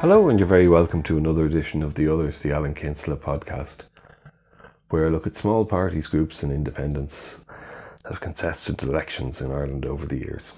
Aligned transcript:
Hello, 0.00 0.28
and 0.28 0.38
you're 0.38 0.46
very 0.46 0.68
welcome 0.68 1.02
to 1.02 1.18
another 1.18 1.44
edition 1.44 1.82
of 1.82 1.96
The 1.96 2.06
Others, 2.06 2.38
the 2.38 2.52
Alan 2.52 2.72
Kinsella 2.72 3.16
podcast, 3.16 3.78
where 4.90 5.04
I 5.04 5.08
look 5.08 5.26
at 5.26 5.36
small 5.36 5.64
parties, 5.64 6.06
groups, 6.06 6.44
and 6.44 6.52
independents 6.52 7.38
that 8.04 8.12
have 8.12 8.20
contested 8.20 8.80
elections 8.80 9.40
in 9.40 9.50
Ireland 9.50 9.84
over 9.84 10.06
the 10.06 10.18
years. 10.18 10.52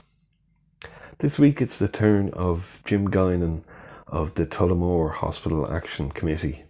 This 1.20 1.38
week 1.38 1.62
it's 1.62 1.78
the 1.78 1.88
turn 1.88 2.28
of 2.34 2.82
Jim 2.84 3.08
Guinan 3.08 3.62
of 4.06 4.34
the 4.34 4.44
Tullamore 4.44 5.14
Hospital 5.14 5.72
Action 5.72 6.10
Committee, 6.10 6.64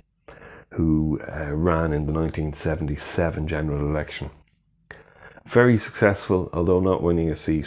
who 0.75 1.21
uh, 1.23 1.52
ran 1.52 1.93
in 1.93 2.07
the 2.07 2.12
1977 2.12 3.48
general 3.48 3.84
election. 3.84 4.30
Very 5.45 5.77
successful, 5.77 6.48
although 6.52 6.79
not 6.79 7.02
winning 7.02 7.30
a 7.30 7.34
seat 7.34 7.66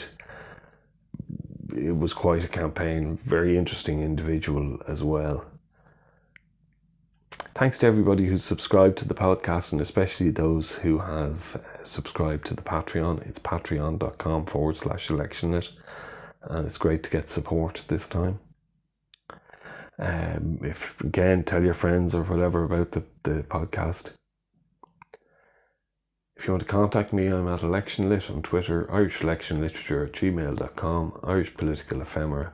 it 1.76 1.98
was 1.98 2.14
quite 2.14 2.44
a 2.44 2.48
campaign. 2.48 3.20
Very 3.26 3.58
interesting 3.58 4.02
individual 4.02 4.80
as 4.88 5.04
well. 5.04 5.46
Thanks 7.56 7.78
to 7.80 7.86
everybody 7.86 8.26
who's 8.26 8.44
subscribed 8.44 8.98
to 8.98 9.08
the 9.08 9.14
podcast 9.14 9.72
and 9.72 9.82
especially 9.82 10.32
those 10.32 10.74
who 10.74 11.00
have 11.00 11.56
uh, 11.56 11.84
subscribed 11.84 12.48
to 12.48 12.56
the 12.56 12.64
Patreon. 12.64 13.28
It's 13.28 13.40
patreon.com 13.40 14.46
forward 14.48 14.78
slash 14.78 15.08
electionlit 15.10 15.70
and 16.44 16.66
it's 16.66 16.78
great 16.78 17.04
to 17.04 17.10
get 17.10 17.30
support 17.30 17.84
this 17.88 18.08
time. 18.08 18.40
Um, 20.00 20.60
if 20.64 21.00
again, 21.02 21.44
tell 21.44 21.64
your 21.64 21.76
friends 21.76 22.16
or 22.16 22.24
whatever 22.24 22.64
about 22.64 22.92
the, 22.92 23.04
the 23.24 23.44
podcast. 23.44 24.12
If 26.44 26.48
you 26.48 26.54
want 26.56 26.64
to 26.64 26.70
contact 26.70 27.14
me, 27.14 27.28
I'm 27.28 27.48
at 27.48 27.62
electionlit 27.62 28.30
on 28.30 28.42
Twitter, 28.42 28.86
Irish 28.92 29.22
Election 29.22 29.62
Literature 29.62 30.04
at 30.04 30.12
gmail.com, 30.12 31.22
Irish 31.24 31.54
Political 31.54 32.02
Ephemera, 32.02 32.52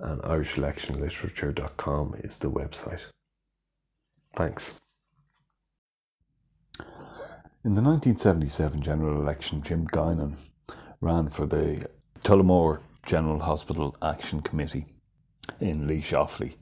and 0.00 0.22
irishelectionliterature.com 0.22 2.14
is 2.24 2.38
the 2.38 2.50
website. 2.50 3.02
Thanks. 4.34 4.76
In 7.62 7.74
the 7.74 7.82
1977 7.82 8.80
general 8.80 9.20
election, 9.20 9.60
Jim 9.60 9.86
Guinan 9.86 10.38
ran 11.02 11.28
for 11.28 11.44
the 11.44 11.86
Tullamore 12.20 12.80
General 13.04 13.40
Hospital 13.40 13.94
Action 14.00 14.40
Committee 14.40 14.86
in 15.60 15.86
Laois 15.86 16.14
Offaly. 16.14 16.54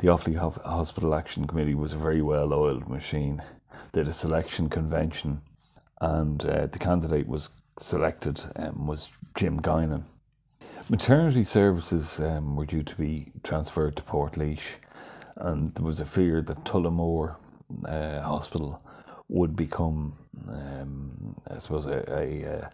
The 0.00 0.08
Offaly 0.08 0.36
Hospital 0.36 1.14
Action 1.14 1.46
Committee 1.46 1.74
was 1.74 1.94
a 1.94 1.96
very 1.96 2.20
well 2.20 2.52
oiled 2.52 2.90
machine. 2.90 3.42
They 3.92 4.02
had 4.02 4.08
a 4.08 4.12
selection 4.12 4.68
convention 4.68 5.40
and 6.00 6.44
uh, 6.46 6.66
the 6.66 6.78
candidate 6.78 7.26
was 7.26 7.50
selected 7.78 8.42
um, 8.56 8.86
was 8.86 9.08
Jim 9.36 9.60
Guinan. 9.60 10.04
Maternity 10.88 11.44
services 11.44 12.18
um, 12.20 12.56
were 12.56 12.66
due 12.66 12.82
to 12.82 12.96
be 12.96 13.32
transferred 13.42 13.96
to 13.96 14.02
Portlaoise, 14.02 14.76
and 15.36 15.74
there 15.74 15.84
was 15.84 16.00
a 16.00 16.04
fear 16.04 16.42
that 16.42 16.64
Tullamore 16.64 17.36
uh, 17.86 18.20
Hospital 18.22 18.82
would 19.28 19.54
become, 19.54 20.16
um, 20.48 21.36
I 21.48 21.58
suppose, 21.58 21.86
a, 21.86 22.02
a, 22.12 22.70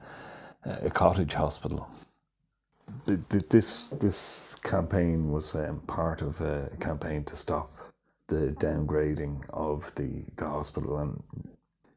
a, 0.87 0.91
cottage 0.91 1.35
hospital. 1.35 1.87
This 3.07 3.89
this 3.93 4.57
campaign 4.65 5.31
was 5.31 5.55
um, 5.55 5.81
part 5.87 6.23
of 6.23 6.41
a 6.41 6.71
campaign 6.81 7.25
to 7.25 7.37
stop 7.37 7.71
the 8.29 8.55
downgrading 8.59 9.45
of 9.51 9.93
the, 9.95 10.25
the 10.37 10.47
hospital 10.47 10.99
and 10.99 11.23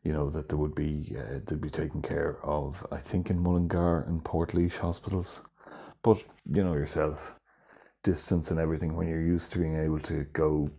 you 0.10 0.16
know 0.16 0.28
that 0.28 0.50
there 0.50 0.58
would 0.58 0.74
be 0.74 1.16
uh, 1.20 1.38
they'd 1.46 1.62
be 1.62 1.70
taken 1.70 2.02
care 2.02 2.40
of. 2.44 2.84
I 2.92 2.98
think 2.98 3.30
in 3.30 3.40
Mullingar 3.44 4.06
and 4.08 4.24
Portlaoise 4.24 4.80
hospitals, 4.80 5.42
but 6.02 6.18
you 6.52 6.64
know 6.64 6.74
yourself, 6.74 7.36
distance 8.02 8.50
and 8.50 8.60
everything. 8.60 8.96
When 8.96 9.08
you're 9.08 9.22
used 9.36 9.52
to 9.52 9.60
being 9.60 9.78
able 9.78 10.00
to 10.00 10.24
go 10.34 10.72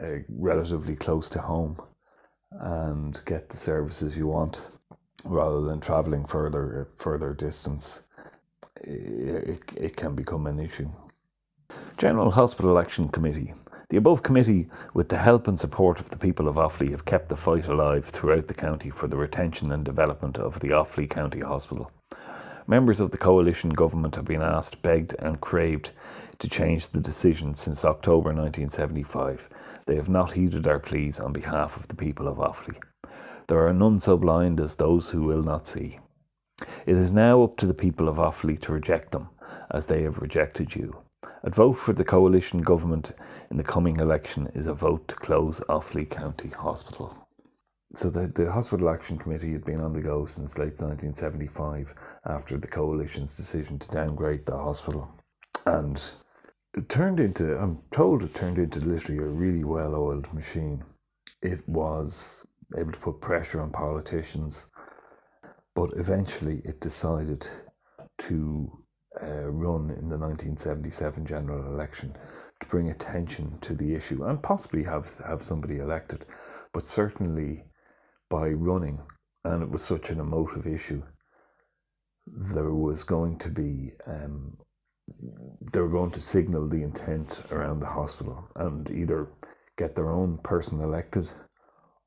uh, 0.00 0.18
relatively 0.28 0.94
close 0.94 1.28
to 1.30 1.40
home 1.40 1.76
and 2.52 3.20
get 3.24 3.48
the 3.48 3.56
services 3.56 4.16
you 4.16 4.28
want, 4.28 4.60
rather 5.24 5.62
than 5.62 5.80
traveling 5.80 6.24
further 6.24 6.86
further 6.94 7.34
distance, 7.34 8.02
it, 8.80 9.60
it 9.76 9.96
can 9.96 10.14
become 10.14 10.46
an 10.46 10.60
issue. 10.60 10.88
General 11.96 12.30
Hospital 12.30 12.78
Action 12.78 13.08
Committee 13.08 13.54
the 13.92 13.98
above 13.98 14.22
committee, 14.22 14.66
with 14.94 15.10
the 15.10 15.18
help 15.18 15.46
and 15.46 15.60
support 15.60 16.00
of 16.00 16.08
the 16.08 16.16
people 16.16 16.48
of 16.48 16.56
Offaly, 16.56 16.92
have 16.92 17.04
kept 17.04 17.28
the 17.28 17.36
fight 17.36 17.68
alive 17.68 18.06
throughout 18.06 18.48
the 18.48 18.54
county 18.54 18.88
for 18.88 19.06
the 19.06 19.18
retention 19.18 19.70
and 19.70 19.84
development 19.84 20.38
of 20.38 20.60
the 20.60 20.68
Offaly 20.68 21.10
County 21.10 21.40
Hospital. 21.40 21.90
Members 22.66 23.02
of 23.02 23.10
the 23.10 23.18
coalition 23.18 23.68
government 23.68 24.14
have 24.16 24.24
been 24.24 24.40
asked, 24.40 24.80
begged, 24.80 25.14
and 25.18 25.42
craved 25.42 25.90
to 26.38 26.48
change 26.48 26.88
the 26.88 27.00
decision 27.00 27.54
since 27.54 27.84
October 27.84 28.30
1975. 28.32 29.50
They 29.84 29.96
have 29.96 30.08
not 30.08 30.32
heeded 30.32 30.66
our 30.66 30.78
pleas 30.78 31.20
on 31.20 31.34
behalf 31.34 31.76
of 31.76 31.88
the 31.88 31.94
people 31.94 32.28
of 32.28 32.38
Offaly. 32.38 32.80
There 33.48 33.66
are 33.68 33.74
none 33.74 34.00
so 34.00 34.16
blind 34.16 34.58
as 34.58 34.76
those 34.76 35.10
who 35.10 35.20
will 35.24 35.42
not 35.42 35.66
see. 35.66 35.98
It 36.86 36.96
is 36.96 37.12
now 37.12 37.42
up 37.42 37.58
to 37.58 37.66
the 37.66 37.74
people 37.74 38.08
of 38.08 38.16
Offaly 38.16 38.58
to 38.60 38.72
reject 38.72 39.12
them, 39.12 39.28
as 39.70 39.88
they 39.88 40.02
have 40.04 40.16
rejected 40.16 40.74
you. 40.74 40.96
A 41.44 41.50
vote 41.50 41.74
for 41.74 41.92
the 41.92 42.04
coalition 42.04 42.62
government 42.62 43.12
in 43.50 43.56
the 43.56 43.64
coming 43.64 43.98
election 43.98 44.50
is 44.54 44.66
a 44.66 44.74
vote 44.74 45.08
to 45.08 45.14
close 45.14 45.60
Offaly 45.68 46.08
County 46.08 46.48
Hospital. 46.48 47.28
So 47.94 48.08
the, 48.08 48.26
the 48.28 48.50
Hospital 48.50 48.88
Action 48.88 49.18
Committee 49.18 49.52
had 49.52 49.64
been 49.64 49.80
on 49.80 49.92
the 49.92 50.00
go 50.00 50.24
since 50.24 50.56
late 50.56 50.80
1975 50.80 51.94
after 52.26 52.56
the 52.56 52.66
coalition's 52.66 53.36
decision 53.36 53.78
to 53.80 53.88
downgrade 53.90 54.46
the 54.46 54.56
hospital. 54.56 55.12
And 55.66 56.02
it 56.74 56.88
turned 56.88 57.20
into, 57.20 57.58
I'm 57.58 57.80
told 57.90 58.22
it 58.22 58.34
turned 58.34 58.58
into 58.58 58.80
literally 58.80 59.18
a 59.18 59.26
really 59.26 59.64
well 59.64 59.94
oiled 59.94 60.32
machine. 60.32 60.82
It 61.42 61.68
was 61.68 62.46
able 62.78 62.92
to 62.92 62.98
put 62.98 63.20
pressure 63.20 63.60
on 63.60 63.70
politicians, 63.70 64.70
but 65.74 65.90
eventually 65.96 66.62
it 66.64 66.80
decided 66.80 67.46
to 68.18 68.81
uh, 69.20 69.48
run 69.50 69.90
in 69.90 70.08
the 70.08 70.18
1977 70.18 71.26
general 71.26 71.66
election 71.72 72.16
to 72.60 72.66
bring 72.68 72.88
attention 72.88 73.58
to 73.60 73.74
the 73.74 73.94
issue 73.94 74.24
and 74.24 74.42
possibly 74.42 74.84
have 74.84 75.18
have 75.26 75.42
somebody 75.42 75.78
elected, 75.78 76.24
but 76.72 76.88
certainly 76.88 77.64
by 78.30 78.48
running, 78.48 79.00
and 79.44 79.62
it 79.62 79.70
was 79.70 79.82
such 79.82 80.10
an 80.10 80.20
emotive 80.20 80.66
issue. 80.66 81.02
There 82.26 82.72
was 82.72 83.04
going 83.04 83.38
to 83.40 83.48
be 83.48 83.92
um, 84.06 84.56
they 85.72 85.80
were 85.80 85.88
going 85.88 86.12
to 86.12 86.20
signal 86.22 86.68
the 86.68 86.82
intent 86.82 87.40
around 87.50 87.80
the 87.80 87.86
hospital 87.86 88.48
and 88.56 88.90
either 88.90 89.28
get 89.76 89.96
their 89.96 90.10
own 90.10 90.38
person 90.38 90.80
elected 90.80 91.28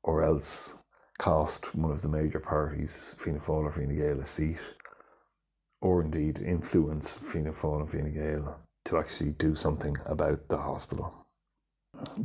or 0.02 0.22
else 0.24 0.74
cost 1.18 1.74
one 1.74 1.92
of 1.92 2.02
the 2.02 2.08
major 2.08 2.40
parties, 2.40 3.14
Fianna 3.18 3.40
Fáil 3.40 3.64
or 3.64 3.72
Fine 3.72 3.96
Gael, 3.96 4.20
a 4.20 4.26
seat 4.26 4.58
or 5.86 6.02
indeed 6.02 6.40
influence 6.40 7.16
Fianna 7.18 7.52
Fáil 7.52 7.80
and 7.80 7.90
Fine 7.90 8.12
Gael 8.12 8.58
to 8.86 8.98
actually 8.98 9.30
do 9.30 9.54
something 9.54 9.96
about 10.04 10.48
the 10.48 10.56
hospital. 10.56 11.14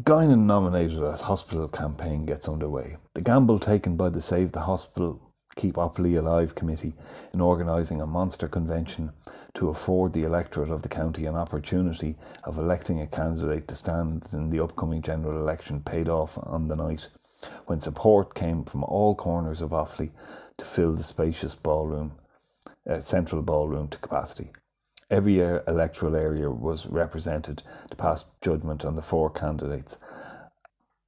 Guinan 0.04 0.46
nominated 0.46 1.04
as 1.04 1.22
hospital 1.22 1.68
campaign 1.68 2.26
gets 2.26 2.50
underway. 2.50 2.98
The 3.14 3.22
gamble 3.22 3.60
taken 3.60 3.96
by 3.96 4.10
the 4.10 4.22
Save 4.22 4.52
the 4.52 4.62
Hospital 4.62 5.22
Keep 5.56 5.76
Offaly 5.76 6.18
Alive 6.18 6.56
committee 6.56 6.94
in 7.34 7.40
organising 7.40 8.02
a 8.02 8.08
monster 8.08 8.48
convention 8.48 9.12
to 9.54 9.70
afford 9.70 10.14
the 10.14 10.24
electorate 10.24 10.72
of 10.72 10.82
the 10.82 10.90
county 10.90 11.26
an 11.28 11.36
opportunity 11.36 12.16
of 12.46 12.58
electing 12.58 13.00
a 13.00 13.08
candidate 13.08 13.68
to 13.68 13.76
stand 13.76 14.28
in 14.32 14.50
the 14.50 14.64
upcoming 14.64 15.04
general 15.04 15.40
election 15.40 15.82
paid 15.82 16.10
off 16.10 16.40
on 16.42 16.68
the 16.68 16.76
night 16.76 17.10
when 17.68 17.80
support 17.80 18.34
came 18.34 18.64
from 18.64 18.84
all 18.86 19.14
corners 19.14 19.62
of 19.62 19.70
Offaly 19.70 20.10
to 20.58 20.66
fill 20.66 20.94
the 20.94 21.04
spacious 21.04 21.54
ballroom 21.54 22.14
uh, 22.90 23.00
central 23.00 23.42
ballroom 23.42 23.88
to 23.90 23.98
capacity. 23.98 24.52
Every 25.10 25.40
electoral 25.40 26.16
area 26.16 26.50
was 26.50 26.88
represented 26.88 27.64
to 27.90 27.96
pass 27.98 28.26
judgment 28.42 28.86
on 28.86 28.96
the 28.96 29.02
four 29.02 29.30
candidates. 29.30 29.98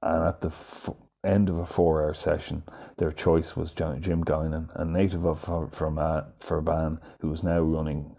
And 0.01 0.27
at 0.27 0.41
the 0.41 0.49
f- 0.49 0.89
end 1.25 1.49
of 1.49 1.57
a 1.57 1.65
four 1.65 2.03
hour 2.03 2.13
session, 2.13 2.63
their 2.97 3.11
choice 3.11 3.55
was 3.55 3.71
Jim 3.71 4.01
Guinan, 4.25 4.69
a 4.75 4.83
native 4.83 5.25
of 5.25 5.39
Fermanagh, 5.71 6.97
who 7.21 7.31
is 7.31 7.43
now 7.43 7.61
running 7.61 8.15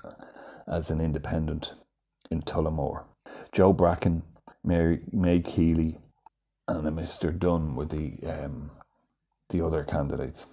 as 0.67 0.91
an 0.91 1.01
independent 1.01 1.75
in 2.31 2.43
Tullamore. 2.43 3.05
Joe 3.53 3.73
Bracken, 3.75 4.23
Mary, 4.65 5.01
May 5.13 5.41
Keeley, 5.41 5.99
and 6.67 6.89
a 6.89 6.91
Mr. 6.91 7.39
Dunn 7.39 7.77
were 7.77 7.85
the, 7.85 8.19
um, 8.27 8.71
the 9.51 9.61
other 9.61 9.85
candidates. 9.85 10.47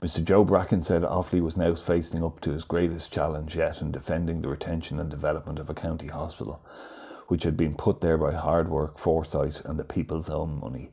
Mr. 0.00 0.24
Joe 0.24 0.44
Bracken 0.44 0.82
said 0.82 1.02
Offaly 1.02 1.40
was 1.40 1.56
now 1.56 1.74
facing 1.74 2.24
up 2.24 2.40
to 2.40 2.50
his 2.50 2.64
greatest 2.64 3.12
challenge 3.12 3.56
yet 3.56 3.80
in 3.80 3.92
defending 3.92 4.40
the 4.40 4.48
retention 4.48 4.98
and 4.98 5.08
development 5.08 5.58
of 5.58 5.70
a 5.70 5.74
county 5.74 6.08
hospital, 6.08 6.64
which 7.28 7.44
had 7.44 7.56
been 7.56 7.74
put 7.74 8.00
there 8.00 8.18
by 8.18 8.32
hard 8.32 8.68
work, 8.68 8.98
foresight, 8.98 9.62
and 9.64 9.78
the 9.78 9.84
people's 9.84 10.28
own 10.28 10.58
money. 10.60 10.90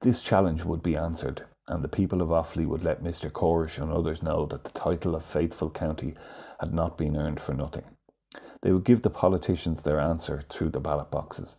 This 0.00 0.20
challenge 0.20 0.64
would 0.64 0.82
be 0.82 0.96
answered, 0.96 1.44
and 1.68 1.82
the 1.82 1.88
people 1.88 2.22
of 2.22 2.28
Offaly 2.28 2.66
would 2.66 2.84
let 2.84 3.02
Mr. 3.02 3.30
Corish 3.30 3.78
and 3.78 3.92
others 3.92 4.22
know 4.22 4.46
that 4.46 4.64
the 4.64 4.70
title 4.70 5.14
of 5.14 5.24
Faithful 5.24 5.70
County 5.70 6.14
had 6.60 6.72
not 6.72 6.96
been 6.96 7.16
earned 7.16 7.40
for 7.40 7.54
nothing. 7.54 7.84
They 8.62 8.72
would 8.72 8.84
give 8.84 9.02
the 9.02 9.10
politicians 9.10 9.82
their 9.82 9.98
answer 9.98 10.42
through 10.48 10.70
the 10.70 10.80
ballot 10.80 11.10
boxes. 11.10 11.56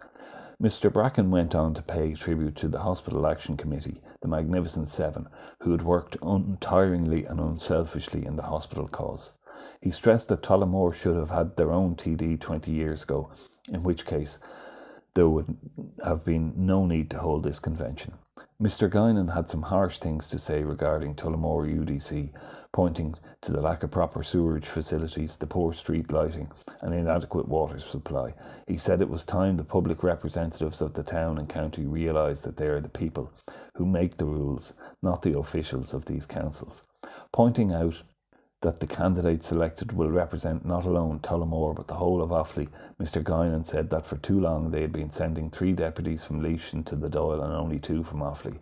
Mr. 0.63 0.89
Bracken 0.89 1.30
went 1.30 1.54
on 1.54 1.74
to 1.74 1.81
pay 1.81 2.13
tribute 2.13 2.56
to 2.56 2.69
the 2.69 2.80
Hospital 2.80 3.27
Action 3.27 3.57
Committee, 3.57 4.00
the 4.21 4.30
Magnificent 4.30 4.88
Seven, 4.88 5.27
who 5.60 5.74
had 5.74 5.81
worked 5.81 6.15
untiringly 6.21 7.25
and 7.25 7.42
unselfishly 7.42 8.25
in 8.25 8.38
the 8.38 8.44
hospital 8.44 8.88
cause. 8.88 9.33
He 9.81 9.92
stressed 9.92 10.30
that 10.30 10.42
Tullamore 10.42 10.94
should 10.94 11.18
have 11.18 11.31
had 11.31 11.57
their 11.57 11.74
own 11.74 11.98
TD 11.98 12.39
20 12.39 12.71
years 12.71 13.04
ago, 13.04 13.30
in 13.68 13.83
which 13.83 14.06
case 14.06 14.39
there 15.15 15.27
would 15.27 15.57
have 16.06 16.24
been 16.24 16.54
no 16.56 16.86
need 16.86 17.09
to 17.09 17.19
hold 17.19 17.44
this 17.44 17.59
convention. 17.59 18.13
Mr. 18.63 18.89
Guinan 18.89 19.33
had 19.33 19.50
some 19.50 19.63
harsh 19.63 20.00
things 20.00 20.30
to 20.30 20.39
say 20.39 20.63
regarding 20.63 21.15
Tullamore 21.15 21.68
UDC, 21.68 22.30
pointing 22.71 23.13
to 23.41 23.51
the 23.51 23.62
lack 23.62 23.83
of 23.83 23.91
proper 23.91 24.24
sewerage 24.24 24.68
facilities, 24.68 25.35
the 25.35 25.45
poor 25.45 25.74
street 25.74 26.13
lighting, 26.13 26.50
and 26.81 26.94
inadequate 26.94 27.47
water 27.47 27.77
supply. 27.77 28.33
He 28.65 28.77
said 28.77 29.01
it 29.01 29.09
was 29.09 29.25
time 29.25 29.57
the 29.57 29.65
public 29.65 30.01
representatives 30.01 30.81
of 30.81 30.94
the 30.94 31.03
town 31.03 31.38
and 31.38 31.50
county 31.50 31.85
realised 31.85 32.45
that 32.45 32.56
they 32.56 32.68
are 32.68 32.80
the 32.80 32.88
people 32.88 33.30
who 33.75 33.85
make 33.85 34.15
the 34.15 34.25
rules, 34.25 34.74
not 35.01 35.24
the 35.24 35.38
officials 35.38 35.94
of 35.94 36.06
these 36.06 36.25
councils. 36.25 36.83
Pointing 37.33 37.74
out 37.74 38.01
that 38.63 38.80
the 38.80 38.88
candidate 38.88 39.44
selected 39.44 39.92
will 39.92 40.10
represent 40.10 40.65
not 40.65 40.86
alone 40.86 41.19
Tullamore 41.19 41.75
but 41.75 41.88
the 41.89 41.95
whole 41.95 42.21
of 42.21 42.30
Offaly, 42.30 42.69
Mr. 42.98 43.21
Guinan 43.21 43.68
said 43.68 43.89
that 43.89 44.07
for 44.07 44.15
too 44.15 44.39
long 44.39 44.71
they 44.71 44.80
had 44.81 44.94
been 44.94 45.12
sending 45.12 45.50
three 45.50 45.74
deputies 45.74 46.24
from 46.24 46.42
Laois 46.42 46.74
into 46.74 46.95
the 46.95 47.10
Dáil 47.10 47.44
and 47.44 47.54
only 47.54 47.77
two 47.77 48.04
from 48.04 48.21
Offaly. 48.21 48.60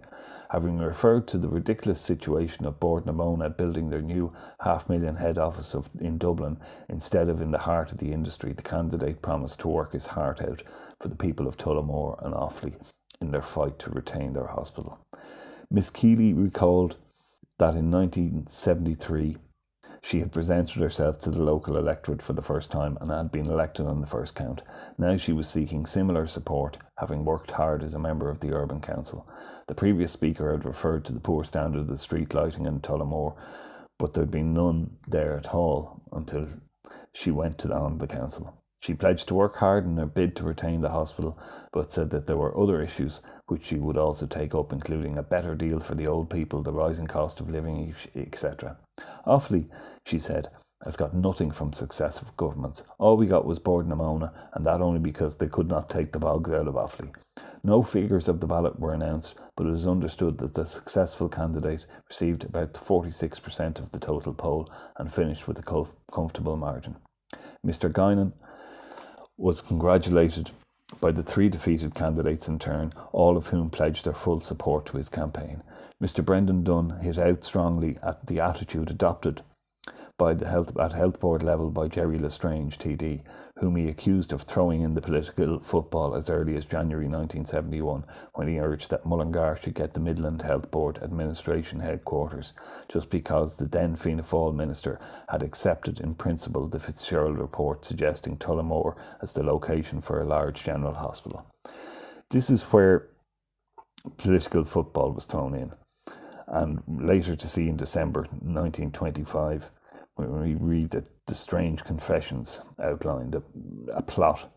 Having 0.50 0.80
referred 0.80 1.28
to 1.28 1.38
the 1.38 1.48
ridiculous 1.48 2.02
situation 2.02 2.66
of 2.66 2.80
Bord 2.80 3.06
na 3.06 3.12
Móna 3.12 3.56
building 3.56 3.90
their 3.92 4.02
new 4.02 4.34
half 4.62 4.90
million 4.90 5.18
head 5.18 5.38
office 5.38 5.76
of, 5.76 5.88
in 6.00 6.18
Dublin 6.18 6.58
instead 6.90 7.30
of 7.30 7.40
in 7.40 7.52
the 7.52 7.60
heart 7.60 7.92
of 7.92 8.00
the 8.00 8.12
industry, 8.12 8.54
the 8.54 8.64
candidate 8.64 9.22
promised 9.22 9.60
to 9.60 9.68
work 9.68 9.94
his 9.94 10.08
heart 10.08 10.42
out 10.42 10.64
for 11.00 11.10
the 11.10 11.16
people 11.16 11.48
of 11.48 11.58
Tullamore 11.58 12.18
and 12.26 12.34
Offaly 12.34 12.74
in 13.22 13.30
their 13.30 13.44
fight 13.44 13.78
to 13.78 13.92
retain 13.92 14.34
their 14.34 14.48
hospital. 14.48 14.98
Miss 15.70 15.92
Keeley 15.92 16.34
recalled 16.34 16.98
that 17.60 17.76
in 17.76 17.92
1973 17.92 19.38
she 20.04 20.20
had 20.20 20.32
presented 20.32 20.82
herself 20.82 21.20
to 21.20 21.30
the 21.30 21.42
local 21.42 21.78
electorate 21.78 22.22
for 22.22 22.34
the 22.34 22.42
first 22.42 22.72
time 22.72 22.98
and 23.00 23.12
had 23.12 23.32
been 23.32 23.46
elected 23.46 23.86
on 23.86 24.02
the 24.02 24.08
first 24.08 24.36
count. 24.36 24.62
Now 24.98 25.16
she 25.16 25.32
was 25.32 25.48
seeking 25.48 25.86
similar 25.86 26.28
support, 26.28 26.78
having 26.98 27.24
worked 27.24 27.52
hard 27.52 27.84
as 27.84 27.94
a 27.94 28.00
member 28.00 28.30
of 28.30 28.40
the 28.40 28.52
Urban 28.52 28.82
Council. 28.82 29.30
The 29.68 29.76
previous 29.76 30.12
speaker 30.12 30.52
had 30.52 30.66
referred 30.66 31.06
to 31.06 31.14
the 31.14 31.20
poor 31.20 31.44
standard 31.44 31.82
of 31.82 31.88
the 31.88 31.98
street 31.98 32.34
lighting 32.34 32.66
in 32.66 32.80
Tullamore, 32.80 33.36
but 34.00 34.14
there 34.14 34.24
had 34.24 34.32
been 34.32 34.54
none 34.54 34.98
there 35.08 35.38
at 35.38 35.54
all 35.54 36.02
until 36.12 36.48
she 37.14 37.30
went 37.30 37.60
to 37.60 37.68
the, 37.68 37.76
on 37.76 38.00
the 38.00 38.08
council. 38.08 38.58
She 38.82 38.96
pledged 38.96 39.28
to 39.28 39.36
work 39.36 39.58
hard 39.58 39.86
in 39.86 39.98
her 39.98 40.08
bid 40.08 40.36
to 40.38 40.44
retain 40.44 40.82
the 40.82 40.90
hospital, 40.90 41.38
but 41.72 41.92
said 41.92 42.10
that 42.10 42.26
there 42.26 42.38
were 42.38 42.58
other 42.58 42.82
issues 42.82 43.22
which 43.46 43.66
she 43.66 43.76
would 43.76 43.98
also 43.98 44.26
take 44.26 44.56
up, 44.56 44.74
including 44.74 45.18
a 45.18 45.24
better 45.24 45.54
deal 45.54 45.80
for 45.80 45.94
the 45.94 46.08
old 46.08 46.32
people, 46.32 46.64
the 46.64 46.74
rising 46.74 47.06
cost 47.06 47.40
of 47.40 47.50
living, 47.50 47.94
etc. 48.16 48.78
Offaly, 49.28 49.70
she 50.06 50.20
said, 50.20 50.50
has 50.84 50.96
got 50.96 51.14
nothing 51.14 51.52
from 51.52 51.74
successive 51.74 52.36
governments. 52.38 52.84
All 52.98 53.18
we 53.18 53.28
got 53.28 53.46
was 53.46 53.60
Bord 53.60 53.88
na 53.88 53.96
Móna, 53.96 54.32
and 54.54 54.66
that 54.66 54.82
only 54.82 55.00
because 55.00 55.36
they 55.36 55.48
could 55.48 55.68
not 55.68 55.90
take 55.90 56.12
the 56.12 56.20
bogs 56.20 56.52
out 56.52 56.68
of 56.68 56.76
Offaly. 56.76 57.14
No 57.64 57.84
figures 57.84 58.28
of 58.28 58.40
the 58.40 58.48
ballot 58.48 58.80
were 58.80 58.94
announced, 58.94 59.36
but 59.56 59.68
it 59.68 59.72
was 59.72 59.86
understood 59.86 60.40
that 60.40 60.56
the 60.56 60.66
successful 60.66 61.30
candidate 61.30 61.86
received 62.10 62.44
about 62.44 62.74
46% 62.74 63.78
of 63.78 63.92
the 63.92 64.00
total 64.00 64.34
poll 64.34 64.68
and 64.98 65.14
finished 65.14 65.48
with 65.48 65.60
a 65.60 65.86
comfortable 66.12 66.58
margin. 66.58 66.96
Mr. 67.66 67.92
Guinan 67.92 68.34
was 69.38 69.62
congratulated 69.62 70.50
by 71.00 71.12
the 71.12 71.24
three 71.24 71.50
defeated 71.50 71.94
candidates 71.94 72.48
in 72.48 72.58
turn, 72.58 72.94
all 73.12 73.38
of 73.38 73.48
whom 73.48 73.70
pledged 73.70 74.06
their 74.06 74.14
full 74.14 74.40
support 74.42 74.88
to 74.88 74.98
his 74.98 75.10
campaign. 75.10 75.62
Mr. 76.02 76.26
Brendan 76.26 76.64
Dunn 76.64 77.00
hit 77.02 77.20
out 77.20 77.44
strongly 77.44 77.98
at 78.02 78.26
the 78.26 78.40
attitude 78.40 78.90
adopted 78.90 79.44
by 80.22 80.36
the 80.36 80.48
health 80.48 80.78
at 80.78 80.94
health 80.94 81.20
board 81.20 81.42
level 81.42 81.72
by 81.72 81.88
Gerry 81.88 82.20
L'Estrange 82.20 82.78
TD, 82.78 83.22
whom 83.58 83.76
he 83.76 83.88
accused 83.88 84.32
of 84.32 84.44
throwing 84.44 84.82
in 84.82 84.94
the 84.94 85.02
political 85.02 85.60
football 85.62 86.14
as 86.14 86.30
early 86.30 86.56
as 86.56 86.64
January 86.64 87.08
1971, 87.08 88.04
when 88.36 88.48
he 88.48 88.60
urged 88.60 88.92
that 88.92 89.04
Mullingar 89.04 89.58
should 89.60 89.74
get 89.74 89.94
the 89.94 90.00
Midland 90.00 90.44
Health 90.44 90.70
Board 90.70 91.00
administration 91.02 91.80
headquarters, 91.80 92.54
just 92.88 93.10
because 93.10 93.56
the 93.56 93.66
then 93.66 93.96
Fianna 93.96 94.22
Fáil 94.22 94.54
minister 94.54 95.00
had 95.30 95.42
accepted 95.42 96.00
in 96.00 96.14
principle 96.14 96.68
the 96.68 96.80
Fitzgerald 96.80 97.40
report 97.40 97.84
suggesting 97.84 98.38
Tullamore 98.38 98.96
as 99.24 99.34
the 99.34 99.42
location 99.42 100.02
for 100.02 100.22
a 100.22 100.28
large 100.28 100.64
general 100.64 100.94
hospital. 100.94 101.48
This 102.30 102.52
is 102.52 102.62
where 102.62 103.08
political 104.18 104.66
football 104.66 105.14
was 105.14 105.26
thrown 105.26 105.56
in. 105.56 105.72
And 106.46 106.84
later 106.88 107.36
to 107.36 107.48
see 107.48 107.68
in 107.68 107.76
December 107.76 108.28
1925, 108.30 109.72
when 110.16 110.42
we 110.42 110.56
read 110.56 110.92
that 110.92 111.06
the 111.28 111.36
strange 111.36 111.84
confessions 111.84 112.62
outlined 112.82 113.36
a, 113.36 113.44
a 113.94 114.02
plot 114.02 114.52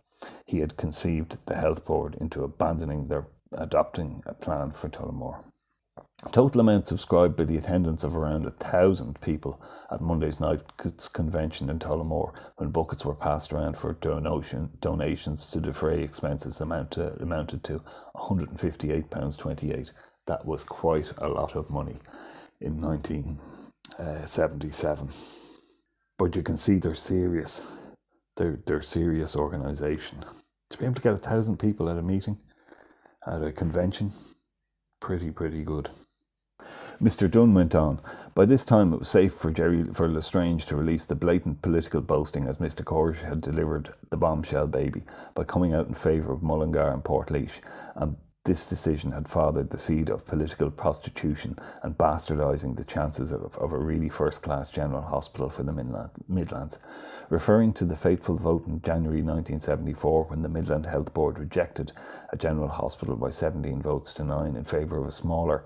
he 0.47 0.61
had 0.61 0.77
conceived 0.77 1.39
the 1.47 1.57
health 1.57 1.85
board 1.85 2.17
into 2.21 2.45
abandoning 2.45 3.09
their 3.09 3.27
adopting 3.53 4.23
a 4.27 4.35
plan 4.35 4.73
for 4.73 4.89
Tullamore. 4.89 5.45
Total 6.33 6.61
amount 6.61 6.87
subscribed 6.87 7.37
by 7.37 7.45
the 7.45 7.57
attendance 7.57 8.03
of 8.03 8.17
around 8.17 8.47
a 8.47 8.51
thousand 8.51 9.21
people 9.21 9.61
at 9.91 10.01
Monday's 10.01 10.41
night's 10.41 11.09
convention 11.09 11.69
in 11.69 11.79
Tullamore 11.79 12.33
when 12.57 12.71
buckets 12.71 13.05
were 13.05 13.15
passed 13.15 13.53
around 13.53 13.77
for 13.77 13.93
donation, 13.93 14.71
donations 14.81 15.51
to 15.51 15.61
defray 15.61 16.03
expenses 16.03 16.61
amount 16.61 16.93
to, 16.93 17.13
amounted 17.23 17.63
to 17.65 17.83
£158.28. 18.17 19.93
That 20.27 20.47
was 20.47 20.65
quite 20.65 21.13
a 21.19 21.29
lot 21.29 21.55
of 21.55 21.71
money 21.71 21.99
in 22.61 22.81
1977 22.81 25.09
but 26.19 26.37
you 26.37 26.43
can 26.43 26.57
see 26.57 26.79
they're 26.79 26.95
serious. 26.95 27.67
They're 28.37 28.59
they're 28.67 28.83
serious 28.83 29.37
organisation. 29.37 30.19
To 30.71 30.79
be 30.79 30.85
able 30.85 30.97
to 30.97 31.03
get 31.03 31.15
a 31.15 31.19
thousand 31.19 31.59
people 31.59 31.89
at 31.89 31.99
a 31.99 32.03
meeting, 32.03 32.39
at 33.27 33.43
a 33.43 33.53
convention, 33.53 34.13
pretty 35.01 35.31
pretty 35.31 35.63
good. 35.63 35.91
Mr. 37.03 37.31
Dunne 37.31 37.55
went 37.55 37.75
on. 37.75 38.01
By 38.35 38.47
this 38.47 38.65
time, 38.65 38.93
it 38.93 38.99
was 39.01 39.09
safe 39.09 39.35
for 39.35 39.51
Jerry 39.51 39.85
for 39.93 40.09
L'Estrange 40.09 40.65
to 40.67 40.77
release 40.77 41.07
the 41.07 41.15
blatant 41.15 41.63
political 41.63 42.01
boasting, 42.01 42.47
as 42.47 42.59
Mr. 42.59 42.85
Corish 42.85 43.23
had 43.23 43.41
delivered 43.41 43.93
the 44.11 44.17
bombshell 44.17 44.67
baby 44.67 45.03
by 45.35 45.45
coming 45.45 45.75
out 45.75 45.89
in 45.89 45.95
favour 45.95 46.33
of 46.33 46.43
Mullingar 46.43 46.93
and 46.93 47.05
Portlaoise, 47.05 47.61
and 47.97 48.17
this 48.45 48.69
decision 48.69 49.13
had 49.13 49.27
fathered 49.27 49.71
the 49.71 49.79
seed 49.79 50.11
of 50.11 50.27
political 50.27 50.71
prostitution 50.71 51.59
and 51.83 51.97
bastardising 51.97 52.77
the 52.77 52.85
chances 52.85 53.33
of, 53.33 53.57
of 53.57 53.73
a 53.73 53.79
really 53.79 54.11
first 54.11 54.43
class 54.43 54.69
general 54.69 55.01
hospital 55.01 55.49
for 55.49 55.63
the 55.63 56.11
Midlands. 56.29 56.79
Referring 57.31 57.73
to 57.73 57.87
the 57.87 57.97
fateful 57.97 58.37
vote 58.37 58.67
in 58.67 58.83
January 58.83 59.23
1974 59.23 60.25
when 60.25 60.43
the 60.43 60.51
Midland 60.51 60.85
Health 60.85 61.15
Board 61.15 61.39
rejected 61.39 61.93
a 62.31 62.37
general 62.37 62.69
hospital 62.69 63.17
by 63.17 63.31
17 63.31 63.81
votes 63.81 64.13
to 64.15 64.25
9 64.25 64.57
in 64.57 64.65
favour 64.65 65.01
of 65.01 65.09
a 65.09 65.13
smaller 65.13 65.65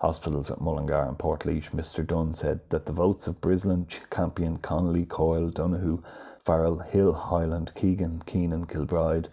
hospitals 0.00 0.50
at 0.50 0.60
Mullingar 0.60 1.06
and 1.06 1.16
Portlaoise, 1.16 1.70
Mr 1.70 2.04
Dunn 2.04 2.34
said 2.34 2.58
that 2.70 2.86
the 2.86 2.92
votes 2.92 3.28
of 3.28 3.40
Brislin, 3.40 3.86
Campion, 4.10 4.56
Connolly, 4.56 5.04
Coyle, 5.04 5.50
Donoghue, 5.50 6.02
Farrell, 6.44 6.78
Hill, 6.78 7.12
Hyland, 7.12 7.70
Keegan, 7.76 8.22
Keenan, 8.26 8.66
Kilbride, 8.66 9.28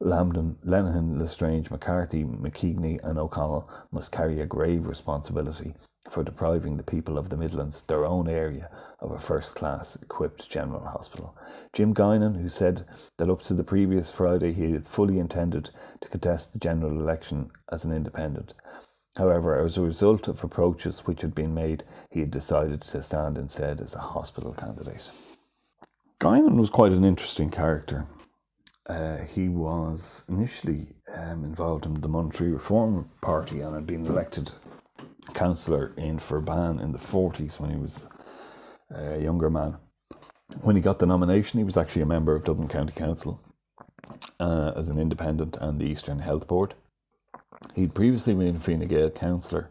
Lambton, 0.00 0.56
Lenihan, 0.64 1.18
L'Estrange, 1.18 1.70
McCarthy, 1.70 2.24
McKeagney, 2.24 3.02
and 3.02 3.18
O'Connell 3.18 3.68
must 3.90 4.12
carry 4.12 4.40
a 4.40 4.46
grave 4.46 4.86
responsibility 4.86 5.74
for 6.10 6.22
depriving 6.22 6.76
the 6.76 6.82
people 6.82 7.18
of 7.18 7.28
the 7.28 7.36
Midlands, 7.36 7.82
their 7.82 8.04
own 8.04 8.28
area, 8.28 8.70
of 9.00 9.10
a 9.10 9.18
first 9.18 9.54
class 9.54 9.96
equipped 9.96 10.48
general 10.48 10.84
hospital. 10.84 11.36
Jim 11.72 11.94
Guinan, 11.94 12.40
who 12.40 12.48
said 12.48 12.86
that 13.18 13.30
up 13.30 13.42
to 13.42 13.54
the 13.54 13.64
previous 13.64 14.10
Friday 14.10 14.52
he 14.52 14.72
had 14.72 14.86
fully 14.86 15.18
intended 15.18 15.70
to 16.00 16.08
contest 16.08 16.52
the 16.52 16.58
general 16.58 17.00
election 17.00 17.50
as 17.70 17.84
an 17.84 17.92
independent. 17.92 18.54
However, 19.16 19.58
as 19.58 19.76
a 19.76 19.82
result 19.82 20.28
of 20.28 20.44
approaches 20.44 21.00
which 21.00 21.22
had 21.22 21.34
been 21.34 21.54
made, 21.54 21.84
he 22.10 22.20
had 22.20 22.30
decided 22.30 22.82
to 22.82 23.02
stand 23.02 23.38
instead 23.38 23.80
as 23.80 23.94
a 23.94 24.00
hospital 24.00 24.52
candidate. 24.52 25.10
Guinan 26.20 26.56
was 26.56 26.70
quite 26.70 26.92
an 26.92 27.04
interesting 27.04 27.50
character. 27.50 28.06
Uh, 28.88 29.18
he 29.18 29.48
was 29.48 30.24
initially 30.28 30.86
um, 31.12 31.44
involved 31.44 31.86
in 31.86 31.94
the 32.00 32.08
Monetary 32.08 32.52
Reform 32.52 33.10
Party 33.20 33.60
and 33.60 33.74
had 33.74 33.86
been 33.86 34.06
elected 34.06 34.52
councillor 35.34 35.92
in 35.96 36.18
Ferbane 36.18 36.80
in 36.80 36.92
the 36.92 36.98
40s 36.98 37.58
when 37.58 37.70
he 37.70 37.76
was 37.76 38.06
a 38.94 39.18
younger 39.20 39.50
man. 39.50 39.76
When 40.62 40.76
he 40.76 40.82
got 40.82 41.00
the 41.00 41.06
nomination, 41.06 41.58
he 41.58 41.64
was 41.64 41.76
actually 41.76 42.02
a 42.02 42.06
member 42.06 42.36
of 42.36 42.44
Dublin 42.44 42.68
County 42.68 42.92
Council 42.92 43.40
uh, 44.38 44.72
as 44.76 44.88
an 44.88 44.98
independent 44.98 45.56
and 45.60 45.80
the 45.80 45.86
Eastern 45.86 46.20
Health 46.20 46.46
Board. 46.46 46.74
He'd 47.74 47.94
previously 47.94 48.34
been 48.34 48.60
Fine 48.60 48.86
Gael 48.86 49.10
councillor 49.10 49.70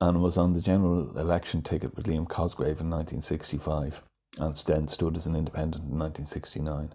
and 0.00 0.22
was 0.22 0.36
on 0.36 0.52
the 0.52 0.60
general 0.60 1.18
election 1.18 1.62
ticket 1.62 1.96
with 1.96 2.06
Liam 2.06 2.28
Cosgrave 2.28 2.80
in 2.80 2.90
1965 2.90 4.02
and 4.38 4.56
then 4.66 4.86
stood 4.86 5.16
as 5.16 5.26
an 5.26 5.34
independent 5.34 5.84
in 5.84 5.98
1969. 5.98 6.92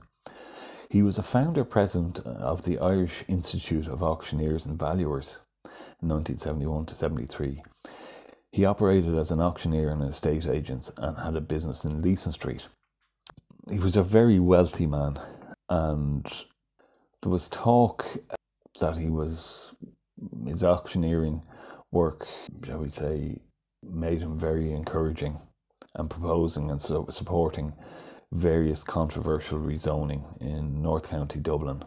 He 0.89 1.03
was 1.03 1.19
a 1.19 1.24
founder 1.24 1.63
president 1.63 2.19
of 2.19 2.63
the 2.63 2.79
Irish 2.79 3.24
Institute 3.27 3.88
of 3.88 4.01
Auctioneers 4.01 4.65
and 4.65 4.79
Valuers 4.79 5.38
in 6.01 6.10
1971 6.10 6.88
to 6.88 6.96
73. 6.96 7.62
He 8.51 8.65
operated 8.65 9.15
as 9.15 9.29
an 9.29 9.39
auctioneer 9.39 9.89
and 9.89 10.01
estate 10.01 10.48
agent 10.48 10.89
and 10.98 11.19
had 11.19 11.36
a 11.36 11.41
business 11.41 11.86
in 11.86 12.01
Leeson 12.01 12.34
Street. 12.34 12.67
He 13.69 13.77
was 13.77 13.96
a 13.96 14.01
very 14.01 14.39
wealthy 14.39 14.88
man, 14.88 15.19
and 15.69 16.25
there 17.22 17.31
was 17.31 17.50
talk 17.50 18.08
that 18.79 18.98
he 18.98 19.12
was 19.12 19.75
his 20.48 20.63
auctioneering 20.63 21.43
work, 21.91 22.27
shall 22.63 22.79
we 22.79 22.89
say, 22.89 23.41
made 23.84 24.24
him 24.24 24.39
very 24.39 24.72
encouraging 24.72 25.38
and 25.93 26.10
proposing 26.10 26.72
and 26.72 26.81
so 26.81 27.05
supporting 27.12 27.74
various 28.31 28.83
controversial 28.83 29.59
rezoning 29.59 30.39
in 30.41 30.81
North 30.81 31.09
County 31.09 31.39
Dublin. 31.39 31.83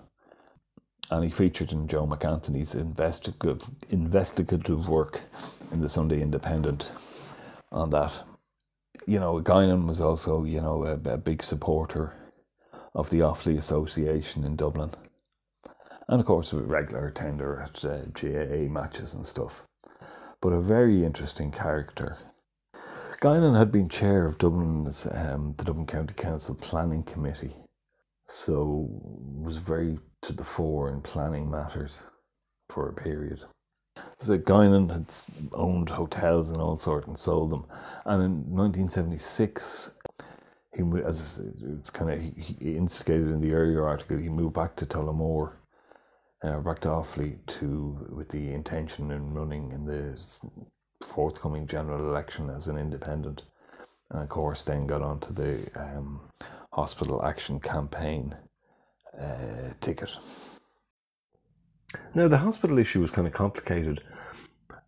And 1.10 1.24
he 1.24 1.30
featured 1.30 1.72
in 1.72 1.88
Joe 1.88 2.06
MacAnthony's 2.06 2.74
investigative, 2.74 3.70
investigative 3.90 4.88
work 4.88 5.22
in 5.70 5.80
the 5.80 5.88
Sunday 5.88 6.20
Independent 6.20 6.90
on 7.70 7.90
that. 7.90 8.12
You 9.06 9.20
know, 9.20 9.40
Guinan 9.40 9.86
was 9.86 10.00
also, 10.00 10.44
you 10.44 10.60
know, 10.60 10.84
a, 10.84 11.10
a 11.10 11.18
big 11.18 11.42
supporter 11.42 12.14
of 12.94 13.10
the 13.10 13.20
Offaly 13.20 13.58
Association 13.58 14.44
in 14.44 14.56
Dublin. 14.56 14.90
And 16.08 16.20
of 16.20 16.26
course, 16.26 16.52
a 16.52 16.58
regular 16.58 17.06
attender 17.06 17.60
at 17.60 17.84
uh, 17.84 18.04
GAA 18.12 18.70
matches 18.70 19.14
and 19.14 19.26
stuff. 19.26 19.62
But 20.40 20.52
a 20.52 20.60
very 20.60 21.04
interesting 21.04 21.50
character 21.50 22.18
Guinan 23.22 23.56
had 23.56 23.70
been 23.70 23.88
chair 23.88 24.26
of 24.26 24.36
Dublin's 24.38 25.06
um, 25.06 25.54
the 25.56 25.62
Dublin 25.62 25.86
County 25.86 26.12
Council 26.12 26.56
Planning 26.56 27.04
Committee, 27.04 27.54
so 28.28 28.88
was 28.90 29.58
very 29.58 30.00
to 30.22 30.32
the 30.32 30.42
fore 30.42 30.90
in 30.90 31.00
planning 31.00 31.48
matters 31.48 32.02
for 32.68 32.88
a 32.88 32.92
period. 32.92 33.38
So 34.18 34.36
Guinan 34.38 34.90
had 34.90 35.06
owned 35.52 35.90
hotels 35.90 36.50
and 36.50 36.60
all 36.60 36.76
sorts 36.76 37.06
and 37.06 37.16
sold 37.16 37.52
them, 37.52 37.64
and 38.06 38.24
in 38.24 38.32
1976, 38.56 39.92
he 40.74 40.82
as 41.06 41.40
it's 41.78 41.90
kind 41.90 42.10
of 42.10 42.20
he, 42.20 42.74
instigated 42.76 43.28
in 43.28 43.40
the 43.40 43.54
earlier 43.54 43.86
article, 43.86 44.16
he 44.16 44.30
moved 44.30 44.54
back 44.54 44.74
to 44.74 44.86
Tullamore, 44.86 45.52
uh, 46.42 46.58
back 46.58 46.80
to 46.80 46.88
Offaly 46.88 47.38
to 47.60 48.04
with 48.10 48.30
the 48.30 48.52
intention 48.52 49.12
in 49.12 49.32
running 49.32 49.70
in 49.70 49.84
the 49.84 50.18
forthcoming 51.04 51.66
general 51.66 52.08
election 52.08 52.50
as 52.50 52.68
an 52.68 52.78
independent. 52.78 53.42
And 54.10 54.22
of 54.22 54.28
course, 54.28 54.64
then 54.64 54.86
got 54.86 55.02
onto 55.02 55.32
the 55.32 55.70
um, 55.74 56.20
hospital 56.72 57.24
action 57.24 57.60
campaign 57.60 58.36
uh, 59.18 59.74
ticket. 59.80 60.16
Now, 62.14 62.28
the 62.28 62.38
hospital 62.38 62.78
issue 62.78 63.00
was 63.00 63.10
kind 63.10 63.26
of 63.26 63.32
complicated. 63.32 64.02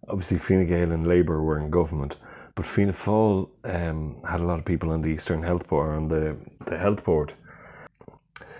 Obviously, 0.09 0.39
Fine 0.39 0.67
Gael 0.67 0.93
and 0.93 1.07
Labour 1.07 1.43
were 1.43 1.59
in 1.59 1.71
government, 1.71 2.17
but 2.55 2.67
Fianna 2.67 2.93
Fáil 2.93 3.49
um, 3.65 4.17
had 4.29 4.41
a 4.41 4.47
lot 4.47 4.59
of 4.59 4.65
people 4.65 4.91
on 4.91 5.03
the 5.03 5.11
Eastern 5.11 5.43
Health 5.43 5.69
Board, 5.69 5.91
on 5.91 6.09
the, 6.09 6.37
the 6.67 6.79
Health 6.79 7.05
Board. 7.05 7.33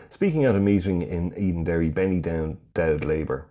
Speaking 0.09 0.45
at 0.45 0.55
a 0.55 0.61
meeting 0.61 1.03
in 1.03 1.33
Edenderry, 1.33 1.93
Benny 1.93 2.21
Down, 2.21 2.59
Dowd 2.73 3.05
Labour 3.05 3.49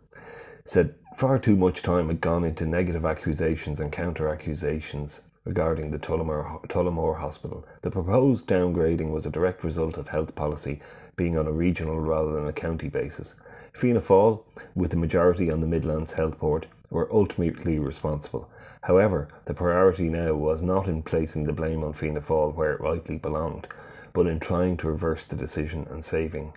said 0.65 0.95
far 1.15 1.37
too 1.37 1.55
much 1.55 1.81
time 1.81 2.07
had 2.07 2.21
gone 2.21 2.43
into 2.43 2.65
negative 2.65 3.05
accusations 3.05 3.79
and 3.79 3.91
counter 3.91 4.29
accusations 4.29 5.21
regarding 5.45 5.91
the 5.91 5.99
Tullamore, 5.99 6.65
Tullamore 6.67 7.19
Hospital. 7.19 7.65
The 7.81 7.91
proposed 7.91 8.47
downgrading 8.47 9.11
was 9.11 9.25
a 9.25 9.29
direct 9.29 9.63
result 9.63 9.97
of 9.97 10.07
health 10.07 10.35
policy 10.35 10.79
being 11.17 11.37
on 11.37 11.47
a 11.47 11.51
regional 11.51 11.99
rather 11.99 12.33
than 12.33 12.47
a 12.47 12.53
county 12.53 12.87
basis. 12.87 13.35
Fianna 13.73 13.99
Fáil, 13.99 14.41
with 14.73 14.91
the 14.91 14.97
majority 14.97 15.51
on 15.51 15.59
the 15.59 15.67
Midlands 15.67 16.13
Health 16.13 16.39
Board, 16.39 16.67
were 16.89 17.11
ultimately 17.11 17.77
responsible. 17.77 18.49
However, 18.81 19.27
the 19.45 19.53
priority 19.53 20.07
now 20.09 20.33
was 20.33 20.63
not 20.63 20.87
in 20.87 21.03
placing 21.03 21.43
the 21.43 21.53
blame 21.53 21.83
on 21.83 21.93
Fianna 21.93 22.21
Fáil 22.21 22.55
where 22.55 22.73
it 22.73 22.81
rightly 22.81 23.17
belonged, 23.17 23.67
but 24.13 24.27
in 24.27 24.39
trying 24.39 24.77
to 24.77 24.87
reverse 24.87 25.25
the 25.25 25.35
decision 25.35 25.87
and 25.89 26.03
saving 26.03 26.53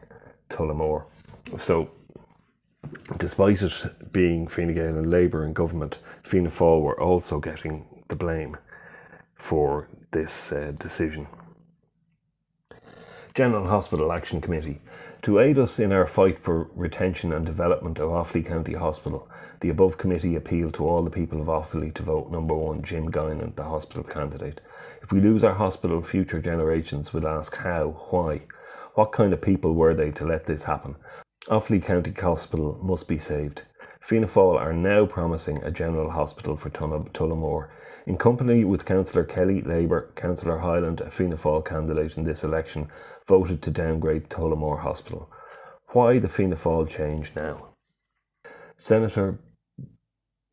Tullamore. 0.49 1.05
So 1.59 1.91
despite 3.19 3.63
it 3.63 4.13
being 4.13 4.47
Fine 4.47 4.75
Gael 4.75 4.97
and 4.99 5.11
Labour 5.11 5.45
in 5.45 5.53
government, 5.53 5.99
Fianna 6.23 6.51
Fáil 6.51 6.83
were 6.83 7.01
also 7.01 7.41
getting 7.41 7.87
the 8.09 8.17
blame 8.17 8.57
for 9.35 9.89
this 10.13 10.53
uh, 10.53 10.73
decision. 10.79 11.27
General 13.35 13.69
Hospital 13.69 14.13
Action 14.13 14.41
Committee. 14.41 14.81
To 15.23 15.41
aid 15.41 15.59
us 15.59 15.79
in 15.79 15.93
our 15.93 16.07
fight 16.07 16.39
for 16.39 16.71
retention 16.75 17.33
and 17.33 17.45
development 17.45 17.99
of 17.99 18.11
Offaly 18.11 18.47
County 18.47 18.75
Hospital, 18.75 19.29
the 19.61 19.69
above 19.71 19.99
committee 19.99 20.37
appealed 20.37 20.75
to 20.75 20.87
all 20.87 21.03
the 21.03 21.11
people 21.11 21.41
of 21.41 21.49
Offaly 21.49 21.93
to 21.95 22.03
vote 22.03 22.31
number 22.31 22.55
one 22.55 22.83
Jim 22.83 23.11
Guinan, 23.11 23.55
the 23.57 23.65
hospital 23.65 24.05
candidate. 24.05 24.61
If 25.03 25.13
we 25.13 25.21
lose 25.21 25.45
our 25.45 25.55
hospital, 25.55 26.01
future 26.01 26.41
generations 26.41 27.13
will 27.13 27.27
ask 27.27 27.57
how, 27.57 28.07
why. 28.11 28.43
What 28.95 29.13
kind 29.13 29.33
of 29.33 29.43
people 29.43 29.75
were 29.75 29.95
they 29.95 30.11
to 30.13 30.25
let 30.25 30.47
this 30.47 30.65
happen? 30.65 30.97
Offaly 31.49 31.81
County 31.81 32.11
Hospital 32.11 32.77
must 32.83 33.07
be 33.07 33.21
saved. 33.21 33.63
Fianna 34.01 34.27
Fáil 34.27 34.61
are 34.61 34.73
now 34.73 35.07
promising 35.07 35.63
a 35.63 35.71
general 35.71 36.11
hospital 36.11 36.57
for 36.57 36.71
Tullamore. 36.71 37.69
In 38.05 38.17
company 38.17 38.65
with 38.65 38.85
Councillor 38.85 39.23
Kelly, 39.23 39.63
Labour, 39.63 40.11
Councillor 40.17 40.59
Hyland, 40.59 41.01
a 41.01 41.11
Fianna 41.11 41.37
Fáil 41.37 41.65
candidate 41.65 42.17
in 42.17 42.25
this 42.25 42.43
election, 42.43 42.89
voted 43.29 43.63
to 43.63 43.71
downgrade 43.71 44.29
Tullamore 44.29 44.81
Hospital. 44.81 45.31
Why 45.91 46.19
the 46.19 46.29
Fianna 46.29 46.57
Fáil 46.57 46.89
change 46.89 47.31
now? 47.37 47.69
Senator 48.77 49.39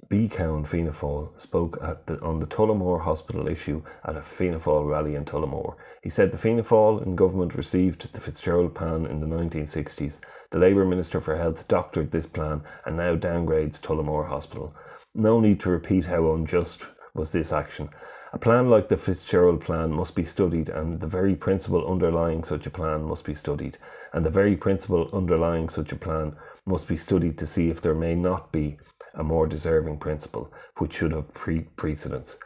B. 0.10 0.28
Cowen 0.28 0.66
Fianna 0.66 0.92
Fáil 0.92 1.30
spoke 1.40 1.80
the, 2.06 2.20
on 2.22 2.40
the 2.40 2.46
Tullamore 2.46 3.02
Hospital 3.02 3.48
issue 3.48 3.82
at 4.04 4.16
a 4.16 4.22
Fianna 4.22 4.60
Fáil 4.60 4.90
rally 4.90 5.16
in 5.16 5.26
Tullamore. 5.26 5.76
He 6.02 6.10
said 6.10 6.32
the 6.32 6.38
Fianna 6.38 6.64
Fáil 6.64 7.06
in 7.06 7.16
government 7.16 7.56
received 7.56 8.12
the 8.12 8.20
Fitzgerald 8.20 8.76
plan 8.76 9.06
in 9.06 9.20
the 9.20 9.28
1960s. 9.28 10.20
The 10.50 10.60
Labour 10.60 10.86
Minister 10.86 11.22
for 11.22 11.38
Health 11.38 11.68
doctored 11.68 12.12
this 12.12 12.28
plan 12.28 12.64
and 12.86 12.98
now 12.98 13.16
downgrades 13.16 13.80
Tullamore 13.80 14.28
Hospital. 14.28 14.76
No 15.16 15.40
need 15.40 15.60
to 15.62 15.70
repeat 15.70 16.06
how 16.06 16.34
unjust 16.34 16.88
was 17.14 17.32
this 17.32 17.54
action. 17.54 17.90
A 18.34 18.40
plan 18.40 18.68
like 18.68 18.90
the 18.90 18.98
Fitzgerald 18.98 19.62
plan 19.62 19.92
must 19.92 20.16
be 20.16 20.26
studied, 20.26 20.70
and 20.70 21.00
the 21.00 21.06
very 21.06 21.36
principle 21.36 21.88
underlying 21.88 22.44
such 22.44 22.66
a 22.66 22.72
plan 22.72 23.04
must 23.04 23.26
be 23.26 23.36
studied, 23.36 23.78
and 24.12 24.26
the 24.26 24.32
very 24.32 24.58
principle 24.58 25.08
underlying 25.14 25.70
such 25.70 25.92
a 25.92 25.96
plan 25.96 26.36
must 26.66 26.88
be 26.88 26.98
studied 26.98 27.38
to 27.38 27.46
see 27.46 27.70
if 27.70 27.80
there 27.80 27.94
may 27.94 28.16
not 28.16 28.52
be 28.52 28.78
a 29.14 29.24
more 29.24 29.48
deserving 29.48 29.98
principle, 29.98 30.52
which 30.78 30.96
should 30.96 31.12
have 31.12 31.34
pre- 31.34 31.68
precedence. 31.76 32.38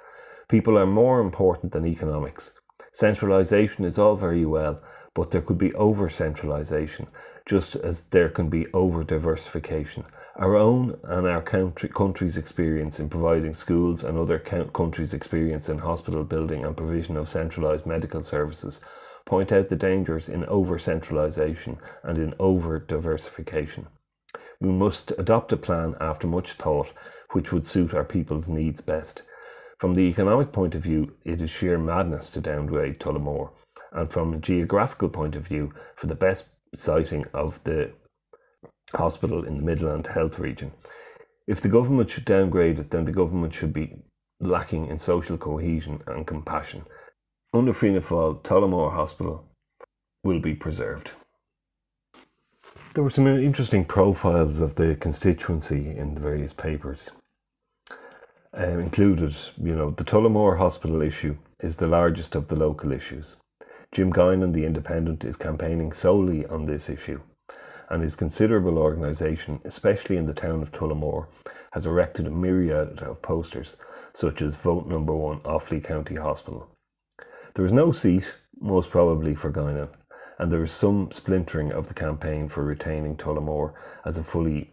People 0.48 0.78
are 0.78 0.86
more 0.86 1.20
important 1.20 1.72
than 1.72 1.86
economics. 1.86 2.52
Centralisation 2.92 3.86
is 3.86 4.00
all 4.00 4.16
very 4.16 4.46
well, 4.46 4.82
but 5.14 5.32
there 5.32 5.42
could 5.42 5.58
be 5.58 5.74
over 5.74 6.10
centralisation, 6.10 7.08
just 7.46 7.76
as 7.76 8.04
there 8.04 8.30
can 8.30 8.50
be 8.50 8.68
over 8.74 9.04
diversification. 9.04 10.04
Our 10.36 10.56
own 10.56 11.00
and 11.04 11.26
our 11.26 11.42
country, 11.42 11.90
country's 11.90 12.38
experience 12.38 13.00
in 13.00 13.10
providing 13.10 13.54
schools 13.54 14.04
and 14.04 14.18
other 14.18 14.38
countries' 14.38 15.14
experience 15.14 15.68
in 15.68 15.80
hospital 15.80 16.24
building 16.24 16.64
and 16.64 16.78
provision 16.78 17.18
of 17.18 17.30
centralised 17.30 17.86
medical 17.86 18.22
services 18.22 18.80
point 19.26 19.52
out 19.52 19.70
the 19.70 19.76
dangers 19.76 20.30
in 20.30 20.46
over 20.46 20.78
centralisation 20.78 21.78
and 22.04 22.18
in 22.18 22.34
over 22.40 22.80
diversification. 22.80 23.88
We 24.60 24.70
must 24.70 25.12
adopt 25.18 25.54
a 25.54 25.58
plan 25.58 25.96
after 26.00 26.28
much 26.28 26.54
thought 26.54 26.92
which 27.32 27.52
would 27.52 27.68
suit 27.68 27.94
our 27.94 28.04
people's 28.04 28.48
needs 28.48 28.82
best. 28.82 29.22
From 29.80 29.94
the 29.94 30.02
economic 30.02 30.52
point 30.52 30.74
of 30.74 30.82
view, 30.82 31.14
it 31.24 31.42
is 31.42 31.52
sheer 31.52 31.78
madness 31.78 32.32
to 32.32 32.42
downgrade 32.42 33.00
Tullamore, 33.00 33.52
and 33.92 34.10
from 34.10 34.34
a 34.34 34.40
geographical 34.40 35.10
point 35.10 35.36
of 35.36 35.46
view, 35.46 35.74
for 35.96 36.08
the 36.08 36.16
best 36.16 36.50
siting 36.74 37.26
of 37.34 37.64
the 37.64 37.92
hospital 38.96 39.44
in 39.44 39.58
the 39.58 39.64
Midland 39.64 40.08
Health 40.08 40.40
Region. 40.40 40.72
If 41.46 41.62
the 41.62 41.70
government 41.70 42.10
should 42.10 42.26
downgrade 42.26 42.80
it, 42.80 42.90
then 42.90 43.06
the 43.06 43.12
government 43.12 43.54
should 43.54 43.74
be 43.74 44.02
lacking 44.40 44.88
in 44.88 44.98
social 44.98 45.38
cohesion 45.38 46.02
and 46.08 46.26
compassion. 46.26 46.86
Under 47.54 47.74
Fianna 47.74 48.02
Fáil, 48.02 48.42
Tullamore 48.42 48.94
Hospital 48.94 49.46
will 50.24 50.40
be 50.40 50.56
preserved. 50.56 51.12
There 52.98 53.04
were 53.04 53.12
some 53.12 53.28
interesting 53.28 53.86
profiles 53.86 54.60
of 54.60 54.74
the 54.74 54.96
constituency 54.96 55.96
in 55.96 56.16
the 56.16 56.20
various 56.20 56.52
papers. 56.52 57.12
Um, 58.56 58.80
included, 58.80 59.36
you 59.56 59.76
know, 59.76 59.92
the 59.92 60.04
Tullamore 60.04 60.58
Hospital 60.58 61.04
issue 61.04 61.38
is 61.60 61.78
the 61.78 61.86
largest 61.86 62.34
of 62.34 62.48
the 62.48 62.56
local 62.56 62.92
issues. 62.92 63.36
Jim 63.92 64.12
Guinan, 64.12 64.52
the 64.52 64.66
Independent, 64.66 65.24
is 65.24 65.38
campaigning 65.38 65.92
solely 65.92 66.44
on 66.48 66.66
this 66.66 66.90
issue, 66.90 67.22
and 67.90 68.02
his 68.02 68.16
considerable 68.16 68.80
organisation, 68.80 69.60
especially 69.64 70.18
in 70.18 70.26
the 70.26 70.34
town 70.34 70.64
of 70.64 70.72
Tullamore, 70.72 71.28
has 71.74 71.86
erected 71.86 72.26
a 72.26 72.32
myriad 72.32 73.02
of 73.02 73.22
posters, 73.22 73.78
such 74.16 74.42
as 74.42 74.56
Vote 74.56 74.88
Number 74.88 75.14
One 75.14 75.40
Offaly 75.42 75.84
County 75.84 76.16
Hospital. 76.16 76.68
There 77.54 77.66
is 77.66 77.72
no 77.72 77.92
seat, 77.92 78.34
most 78.60 78.90
probably 78.90 79.36
for 79.36 79.52
Guinan, 79.52 79.90
and 80.38 80.52
there 80.52 80.64
is 80.64 80.72
some 80.72 81.12
splintering 81.12 81.72
of 81.72 81.88
the 81.88 81.94
campaign 81.94 82.48
for 82.48 82.64
retaining 82.64 83.16
Tullamore 83.16 83.74
as 84.06 84.18
a 84.18 84.24
fully 84.24 84.72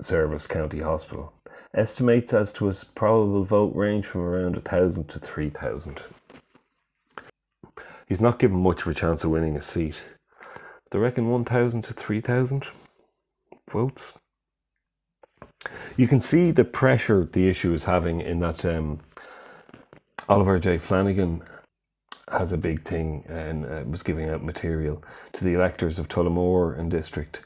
serviced 0.00 0.48
county 0.48 0.80
hospital. 0.80 1.32
Estimates 1.74 2.34
as 2.34 2.52
to 2.54 2.66
his 2.66 2.84
probable 2.84 3.44
vote 3.44 3.74
range 3.74 4.06
from 4.06 4.22
around 4.22 4.56
a 4.56 4.60
thousand 4.60 5.08
to 5.08 5.18
three 5.18 5.50
thousand. 5.50 6.02
He's 8.08 8.20
not 8.20 8.40
given 8.40 8.58
much 8.58 8.82
of 8.82 8.88
a 8.88 8.94
chance 8.94 9.22
of 9.22 9.30
winning 9.30 9.56
a 9.56 9.62
seat. 9.62 10.02
They 10.90 10.98
reckon 10.98 11.30
one 11.30 11.44
thousand 11.44 11.82
to 11.82 11.92
three 11.92 12.20
thousand 12.20 12.66
votes. 13.70 14.14
You 15.96 16.08
can 16.08 16.20
see 16.20 16.50
the 16.50 16.64
pressure 16.64 17.28
the 17.30 17.48
issue 17.48 17.72
is 17.72 17.84
having 17.84 18.20
in 18.20 18.40
that 18.40 18.64
um, 18.64 19.00
Oliver 20.28 20.58
J. 20.58 20.78
Flanagan 20.78 21.42
has 22.30 22.52
a 22.52 22.58
big 22.58 22.84
thing 22.84 23.24
and 23.28 23.64
uh, 23.64 23.82
was 23.88 24.02
giving 24.02 24.28
out 24.28 24.42
material 24.42 25.02
to 25.32 25.44
the 25.44 25.54
electors 25.54 25.98
of 25.98 26.08
Tullamore 26.08 26.78
and 26.78 26.90
district. 26.90 27.40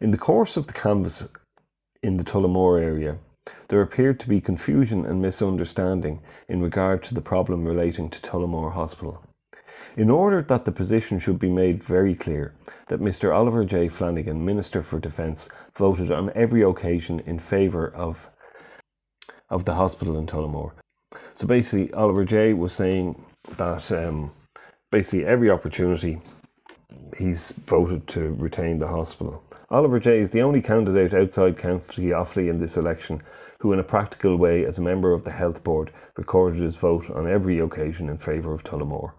In 0.00 0.10
the 0.10 0.18
course 0.18 0.56
of 0.56 0.66
the 0.66 0.72
canvass 0.72 1.28
in 2.02 2.16
the 2.16 2.24
Tullamore 2.24 2.80
area, 2.82 3.18
there 3.68 3.82
appeared 3.82 4.20
to 4.20 4.28
be 4.28 4.40
confusion 4.40 5.04
and 5.04 5.20
misunderstanding 5.20 6.20
in 6.48 6.62
regard 6.62 7.02
to 7.04 7.14
the 7.14 7.20
problem 7.20 7.64
relating 7.64 8.10
to 8.10 8.20
Tullamore 8.20 8.72
Hospital. 8.72 9.22
In 9.96 10.10
order 10.10 10.42
that 10.42 10.64
the 10.64 10.72
position 10.72 11.18
should 11.18 11.38
be 11.38 11.50
made 11.50 11.82
very 11.82 12.14
clear 12.14 12.54
that 12.86 13.00
Mr. 13.00 13.34
Oliver 13.34 13.64
J. 13.64 13.88
Flanagan, 13.88 14.44
Minister 14.44 14.82
for 14.82 14.98
Defence, 14.98 15.48
voted 15.76 16.12
on 16.12 16.30
every 16.34 16.62
occasion 16.62 17.20
in 17.20 17.38
favour 17.38 17.88
of, 17.94 18.28
of 19.50 19.64
the 19.64 19.74
hospital 19.74 20.16
in 20.16 20.26
Tullamore. 20.26 20.72
So 21.34 21.46
basically, 21.46 21.92
Oliver 21.94 22.24
J. 22.24 22.52
was 22.52 22.72
saying 22.72 23.24
that 23.56 23.90
um, 23.92 24.30
basically 24.90 25.24
every 25.24 25.50
opportunity 25.50 26.20
he's 27.16 27.52
voted 27.66 28.06
to 28.08 28.34
retain 28.38 28.78
the 28.78 28.88
hospital. 28.88 29.42
Oliver 29.70 29.98
J 29.98 30.20
is 30.20 30.30
the 30.30 30.42
only 30.42 30.62
candidate 30.62 31.12
outside 31.12 31.58
County 31.58 32.06
Offaly 32.06 32.48
in 32.48 32.60
this 32.60 32.76
election 32.76 33.22
who, 33.60 33.72
in 33.72 33.78
a 33.78 33.84
practical 33.84 34.36
way, 34.36 34.64
as 34.64 34.78
a 34.78 34.82
member 34.82 35.12
of 35.12 35.24
the 35.24 35.32
Health 35.32 35.64
Board, 35.64 35.90
recorded 36.16 36.62
his 36.62 36.76
vote 36.76 37.10
on 37.10 37.28
every 37.28 37.58
occasion 37.58 38.08
in 38.08 38.16
favour 38.16 38.54
of 38.54 38.62
Tullamore. 38.62 39.12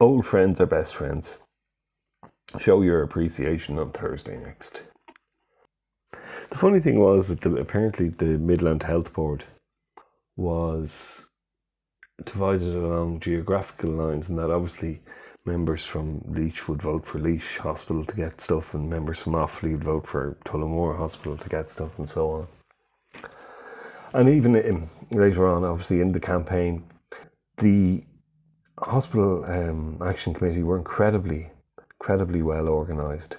Old 0.00 0.26
friends 0.26 0.60
are 0.60 0.66
best 0.66 0.94
friends. 0.94 1.38
Show 2.58 2.82
your 2.82 3.02
appreciation 3.02 3.78
on 3.78 3.92
Thursday 3.92 4.38
next. 4.38 4.82
The 6.50 6.56
funny 6.56 6.80
thing 6.80 6.98
was 6.98 7.28
that 7.28 7.42
the, 7.42 7.56
apparently 7.56 8.08
the 8.08 8.38
Midland 8.38 8.84
Health 8.84 9.12
Board 9.12 9.44
was 10.36 11.25
divided 12.24 12.74
along 12.74 13.20
geographical 13.20 13.90
lines, 13.90 14.28
and 14.28 14.38
that 14.38 14.50
obviously 14.50 15.02
members 15.44 15.84
from 15.84 16.20
Laois 16.26 16.68
would 16.68 16.82
vote 16.82 17.06
for 17.06 17.18
Laois 17.18 17.58
Hospital 17.60 18.04
to 18.04 18.16
get 18.16 18.40
stuff, 18.40 18.74
and 18.74 18.88
members 18.88 19.20
from 19.20 19.34
Offaly 19.34 19.72
would 19.72 19.84
vote 19.84 20.06
for 20.06 20.36
Tullamore 20.44 20.96
Hospital 20.96 21.36
to 21.36 21.48
get 21.48 21.68
stuff, 21.68 21.98
and 21.98 22.08
so 22.08 22.30
on. 22.30 22.46
And 24.12 24.28
even 24.28 24.56
in, 24.56 24.88
later 25.12 25.46
on, 25.46 25.64
obviously 25.64 26.00
in 26.00 26.12
the 26.12 26.20
campaign, 26.20 26.84
the 27.58 28.02
hospital 28.78 29.44
um, 29.44 30.00
action 30.04 30.34
committee 30.34 30.62
were 30.62 30.78
incredibly, 30.78 31.50
incredibly 32.00 32.42
well 32.42 32.68
organised. 32.68 33.38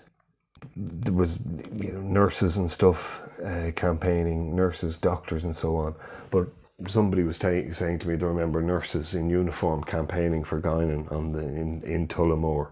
There 0.75 1.13
was 1.13 1.39
you 1.73 1.93
know, 1.93 2.01
nurses 2.01 2.57
and 2.57 2.69
stuff 2.69 3.21
uh, 3.43 3.71
campaigning, 3.75 4.55
nurses, 4.55 4.97
doctors, 4.97 5.45
and 5.45 5.55
so 5.55 5.75
on. 5.77 5.95
But 6.31 6.47
somebody 6.87 7.23
was 7.23 7.39
t- 7.39 7.71
saying 7.71 7.99
to 7.99 8.07
me 8.07 8.15
they 8.15 8.25
remember 8.25 8.61
nurses 8.61 9.13
in 9.13 9.29
uniform 9.29 9.83
campaigning 9.83 10.43
for 10.43 10.61
Guinan 10.61 11.11
on 11.11 11.31
the 11.31 11.39
in 11.39 11.81
in 11.83 12.07
Tullamore. 12.07 12.69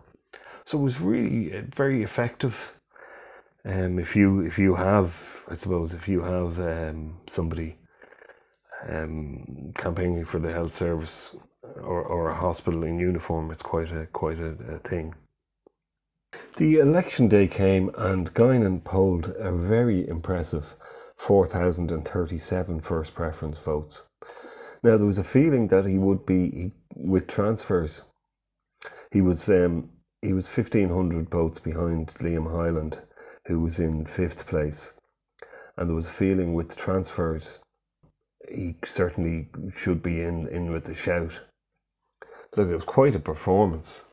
So 0.66 0.80
it 0.80 0.82
was 0.82 1.00
really 1.00 1.56
uh, 1.58 1.62
very 1.76 2.04
effective. 2.04 2.74
Um, 3.64 3.98
if 4.00 4.16
you 4.16 4.42
if 4.42 4.60
you 4.60 4.76
have, 4.76 5.44
I 5.50 5.56
suppose, 5.56 5.94
if 5.94 6.08
you 6.08 6.22
have 6.22 6.60
um, 6.60 7.18
somebody 7.28 7.78
um, 8.88 9.74
campaigning 9.76 10.26
for 10.26 10.40
the 10.40 10.52
health 10.52 10.74
service 10.74 11.36
or, 11.64 12.04
or 12.04 12.30
a 12.30 12.36
hospital 12.36 12.84
in 12.84 13.00
uniform, 13.00 13.52
it's 13.52 13.64
quite 13.64 13.92
a 13.92 14.06
quite 14.08 14.40
a, 14.40 14.56
a 14.76 14.80
thing. 14.80 15.16
The 16.58 16.78
election 16.78 17.28
day 17.28 17.48
came 17.48 17.90
and 17.98 18.34
Guinan 18.34 18.84
polled 18.84 19.34
a 19.38 19.52
very 19.52 20.08
impressive 20.08 20.76
4,037 21.18 22.82
first 22.82 23.16
preference 23.16 23.60
votes. 23.60 24.04
Now, 24.84 24.98
there 24.98 25.08
was 25.08 25.18
a 25.18 25.24
feeling 25.24 25.68
that 25.70 25.86
he 25.86 25.98
would 25.98 26.26
be, 26.26 26.72
with 26.96 27.28
transfers, 27.28 28.04
he 29.12 29.22
was, 29.22 29.50
um, 29.50 29.90
he 30.22 30.34
was 30.34 30.48
1,500 30.48 31.30
votes 31.30 31.60
behind 31.60 32.10
Liam 32.20 32.52
Hyland, 32.52 33.00
who 33.48 33.62
was 33.62 33.80
in 33.80 34.06
fifth 34.06 34.46
place. 34.46 34.94
And 35.78 35.90
there 35.90 35.96
was 35.96 36.08
a 36.08 36.12
feeling 36.12 36.54
with 36.54 36.76
transfers, 36.76 37.60
he 38.50 38.76
certainly 38.84 39.50
should 39.76 40.04
be 40.04 40.22
in, 40.22 40.48
in 40.48 40.72
with 40.72 40.86
the 40.86 40.96
shout. 40.96 41.42
Look, 42.56 42.70
it 42.70 42.76
was 42.76 42.84
quite 42.84 43.16
a 43.16 43.20
performance. 43.20 44.06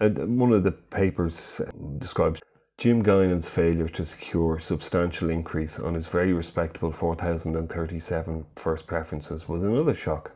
And 0.00 0.38
one 0.40 0.52
of 0.52 0.64
the 0.64 0.72
papers 0.72 1.60
describes 1.98 2.40
Jim 2.82 3.00
Guinan's 3.00 3.46
failure 3.46 3.86
to 3.86 4.04
secure 4.04 4.58
substantial 4.58 5.30
increase 5.30 5.78
on 5.78 5.94
his 5.94 6.08
very 6.08 6.32
respectable 6.32 6.90
4,037 6.90 8.44
first 8.56 8.88
preferences 8.88 9.48
was 9.48 9.62
another 9.62 9.94
shock. 9.94 10.32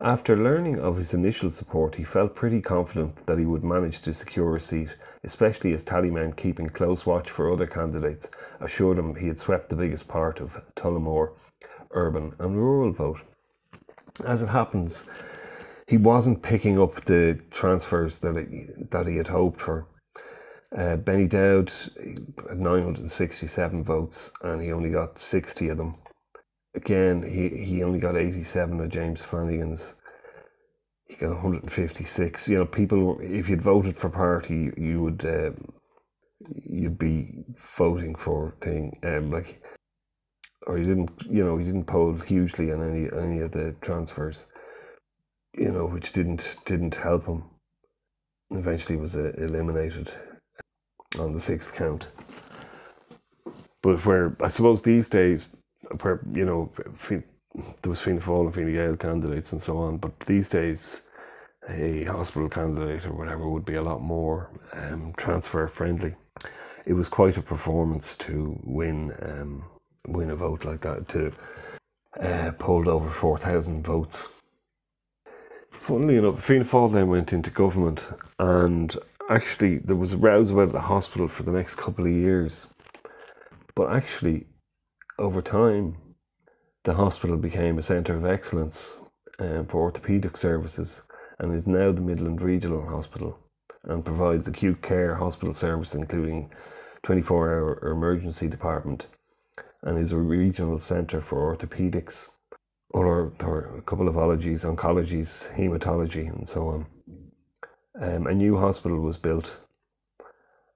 After 0.00 0.36
learning 0.36 0.80
of 0.80 0.96
his 0.96 1.14
initial 1.14 1.48
support, 1.50 1.94
he 1.94 2.02
felt 2.02 2.34
pretty 2.34 2.60
confident 2.60 3.24
that 3.26 3.38
he 3.38 3.46
would 3.46 3.62
manage 3.62 4.00
to 4.00 4.12
secure 4.12 4.56
a 4.56 4.60
seat, 4.60 4.96
especially 5.22 5.72
as 5.72 5.84
tallymen 5.84 6.32
keeping 6.36 6.68
close 6.68 7.06
watch 7.06 7.30
for 7.30 7.52
other 7.52 7.68
candidates 7.68 8.28
assured 8.58 8.98
him 8.98 9.14
he 9.14 9.28
had 9.28 9.38
swept 9.38 9.68
the 9.68 9.76
biggest 9.76 10.08
part 10.08 10.40
of 10.40 10.60
Tullamore 10.74 11.36
urban 11.92 12.34
and 12.40 12.56
rural 12.56 12.90
vote. 12.90 13.20
As 14.26 14.42
it 14.42 14.48
happens, 14.48 15.04
he 15.86 15.98
wasn't 15.98 16.42
picking 16.42 16.80
up 16.80 17.04
the 17.04 17.38
transfers 17.52 18.18
that 18.18 18.34
he, 18.34 18.66
that 18.90 19.06
he 19.06 19.18
had 19.18 19.28
hoped 19.28 19.60
for. 19.60 19.86
Uh, 20.76 20.96
Benny 20.96 21.26
Dowd 21.26 21.70
had 22.48 22.58
967 22.58 23.84
votes 23.84 24.30
and 24.42 24.62
he 24.62 24.72
only 24.72 24.90
got 24.90 25.18
60 25.18 25.68
of 25.68 25.76
them. 25.76 25.94
Again, 26.74 27.22
he, 27.22 27.64
he 27.64 27.82
only 27.82 27.98
got 27.98 28.16
87 28.16 28.80
of 28.80 28.88
James 28.88 29.22
Flanagan's. 29.22 29.94
He 31.06 31.16
got 31.16 31.30
156. 31.30 32.48
You 32.48 32.58
know, 32.58 32.64
people, 32.64 33.18
if 33.20 33.50
you'd 33.50 33.60
voted 33.60 33.98
for 33.98 34.08
party, 34.08 34.72
you 34.78 35.02
would, 35.02 35.26
uh, 35.26 35.50
you'd 36.64 36.98
be 36.98 37.44
voting 37.76 38.14
for 38.14 38.54
thing. 38.62 38.98
Um, 39.02 39.30
like, 39.30 39.62
or 40.66 40.78
you 40.78 40.86
didn't, 40.86 41.10
you 41.28 41.44
know, 41.44 41.58
you 41.58 41.66
didn't 41.66 41.84
poll 41.84 42.14
hugely 42.14 42.72
on 42.72 42.82
any 42.82 43.08
any 43.12 43.40
of 43.40 43.50
the 43.50 43.74
transfers. 43.80 44.46
You 45.54 45.72
know, 45.72 45.86
which 45.86 46.12
didn't 46.12 46.56
didn't 46.64 46.94
help 46.94 47.26
him. 47.26 47.44
Eventually, 48.50 48.96
was 48.96 49.16
uh, 49.16 49.32
eliminated 49.36 50.12
on 51.18 51.32
the 51.32 51.40
sixth 51.40 51.74
count. 51.74 52.08
But 53.82 54.04
where 54.06 54.36
I 54.40 54.48
suppose 54.48 54.82
these 54.82 55.08
days, 55.08 55.46
where 56.00 56.20
you 56.32 56.44
know 56.44 56.70
there 57.08 57.90
was 57.90 58.00
Fianna 58.00 58.20
Fáil 58.20 58.46
and 58.46 58.54
Fine 58.54 58.72
Gael 58.72 58.96
candidates 58.96 59.52
and 59.52 59.62
so 59.62 59.78
on, 59.78 59.98
but 59.98 60.18
these 60.20 60.48
days 60.48 61.02
a 61.68 62.04
hospital 62.04 62.48
candidate 62.48 63.04
or 63.06 63.12
whatever 63.12 63.48
would 63.48 63.64
be 63.64 63.74
a 63.74 63.82
lot 63.82 64.00
more 64.00 64.50
um, 64.72 65.12
transfer 65.16 65.66
friendly. 65.68 66.14
It 66.86 66.94
was 66.94 67.08
quite 67.08 67.36
a 67.36 67.42
performance 67.42 68.16
to 68.18 68.58
win 68.64 69.12
um, 69.22 69.64
win 70.06 70.30
a 70.30 70.36
vote 70.36 70.64
like 70.64 70.80
that 70.80 71.08
to 71.08 71.32
uh, 72.20 72.52
polled 72.58 72.88
over 72.88 73.10
four 73.10 73.38
thousand 73.38 73.84
votes. 73.84 74.28
Funnily 75.70 76.16
enough, 76.16 76.44
Fianna 76.44 76.64
Fáil 76.64 76.92
then 76.92 77.08
went 77.08 77.32
into 77.32 77.50
government 77.50 78.06
and 78.38 78.96
actually 79.30 79.78
there 79.78 79.96
was 79.96 80.12
a 80.12 80.16
rows 80.16 80.50
about 80.50 80.72
the 80.72 80.80
hospital 80.80 81.28
for 81.28 81.42
the 81.42 81.52
next 81.52 81.76
couple 81.76 82.06
of 82.06 82.12
years. 82.12 82.66
But 83.74 83.92
actually, 83.92 84.46
over 85.18 85.40
time, 85.40 85.96
the 86.84 86.94
hospital 86.94 87.36
became 87.36 87.78
a 87.78 87.82
centre 87.82 88.16
of 88.16 88.24
excellence 88.24 88.98
um, 89.38 89.66
for 89.66 89.90
orthopaedic 89.90 90.36
services 90.36 91.02
and 91.38 91.54
is 91.54 91.66
now 91.66 91.92
the 91.92 92.00
Midland 92.00 92.40
Regional 92.40 92.86
Hospital 92.86 93.38
and 93.84 94.04
provides 94.04 94.46
acute 94.46 94.82
care 94.82 95.16
hospital 95.16 95.54
service 95.54 95.94
including 95.94 96.50
24 97.02 97.50
hour 97.50 97.90
emergency 97.90 98.48
department 98.48 99.08
and 99.82 99.98
is 99.98 100.12
a 100.12 100.16
regional 100.16 100.78
centre 100.78 101.20
for 101.20 101.56
orthopaedics 101.56 102.28
or, 102.90 103.32
or 103.40 103.76
a 103.78 103.82
couple 103.82 104.06
of 104.06 104.18
ologies, 104.18 104.64
oncologies, 104.64 105.50
hematology 105.56 106.28
and 106.28 106.48
so 106.48 106.68
on. 106.68 106.86
Um, 108.02 108.26
a 108.26 108.34
new 108.34 108.58
hospital 108.58 109.00
was 109.00 109.18
built, 109.18 109.60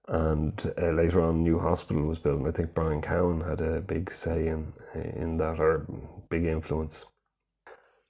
and 0.09 0.73
uh, 0.81 0.91
later 0.93 1.23
on, 1.23 1.43
new 1.45 1.59
hospital 1.59 2.05
was 2.05 2.21
built. 2.21 2.39
And 2.41 2.49
I 2.49 2.53
think 2.53 2.75
Brian 2.75 3.03
Cowen 3.03 3.43
had 3.43 3.61
a 3.61 3.81
big 3.83 4.13
say 4.13 4.49
in 4.49 4.73
in 4.95 5.39
that, 5.39 5.61
or 5.61 5.87
big 6.31 6.45
influence. 6.47 7.07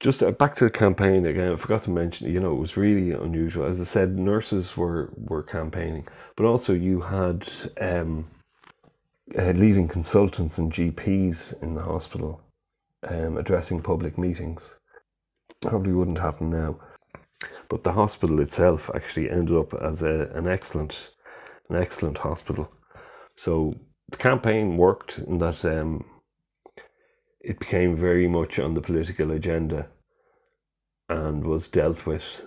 just 0.00 0.22
uh, 0.22 0.33
back 0.33 0.57
to 0.57 0.64
the 0.64 0.70
campaign 0.70 1.26
again. 1.26 1.52
I 1.52 1.57
forgot 1.57 1.85
to 1.85 1.90
mention. 1.90 2.31
You 2.33 2.40
know, 2.40 2.52
it 2.52 2.61
was 2.61 2.76
really 2.76 3.12
unusual. 3.12 3.66
As 3.66 3.81
I 3.81 3.85
said, 3.85 4.18
nurses 4.18 4.76
were 4.76 5.11
were 5.16 5.42
campaigning, 5.42 6.07
but 6.37 6.46
also 6.46 6.74
you 6.74 7.00
had 7.02 7.48
um, 7.81 8.29
uh, 9.38 9.52
leading 9.52 9.88
consultants 9.88 10.59
and 10.59 10.72
GPs 10.72 11.62
in 11.62 11.74
the 11.74 11.83
hospital 11.83 12.42
um, 13.09 13.38
addressing 13.38 13.83
public 13.83 14.18
meetings. 14.18 14.76
Probably 15.62 15.92
wouldn't 15.92 16.18
happen 16.20 16.50
now, 16.50 16.79
but 17.68 17.85
the 17.85 17.92
hospital 17.92 18.40
itself 18.40 18.90
actually 18.94 19.31
ended 19.31 19.57
up 19.57 19.74
as 19.74 20.02
a, 20.02 20.31
an 20.35 20.46
excellent, 20.46 21.11
an 21.68 21.76
excellent 21.76 22.18
hospital. 22.18 22.70
So 23.37 23.74
the 24.09 24.16
campaign 24.16 24.76
worked 24.76 25.18
in 25.18 25.38
that 25.38 25.64
um, 25.64 26.05
it 27.40 27.59
became 27.59 27.96
very 27.96 28.29
much 28.29 28.59
on 28.59 28.74
the 28.74 28.81
political 28.81 29.31
agenda 29.31 29.88
and 31.09 31.44
was 31.44 31.68
dealt 31.68 32.07
with 32.07 32.42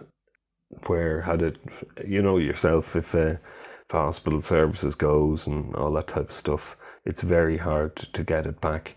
where 0.88 1.22
had 1.22 1.42
it 1.42 1.58
you 2.06 2.22
know 2.22 2.38
yourself 2.38 2.96
if, 2.96 3.16
uh, 3.16 3.36
if 3.38 3.92
hospital 3.92 4.42
services 4.42 4.96
goes 4.96 5.48
and 5.48 5.74
all 5.76 5.92
that 5.94 6.08
type 6.08 6.30
of 6.30 6.36
stuff 6.36 6.76
it's 7.06 7.22
very 7.22 7.58
hard 7.58 7.96
to 7.96 8.24
get 8.24 8.46
it 8.46 8.62
back 8.62 8.96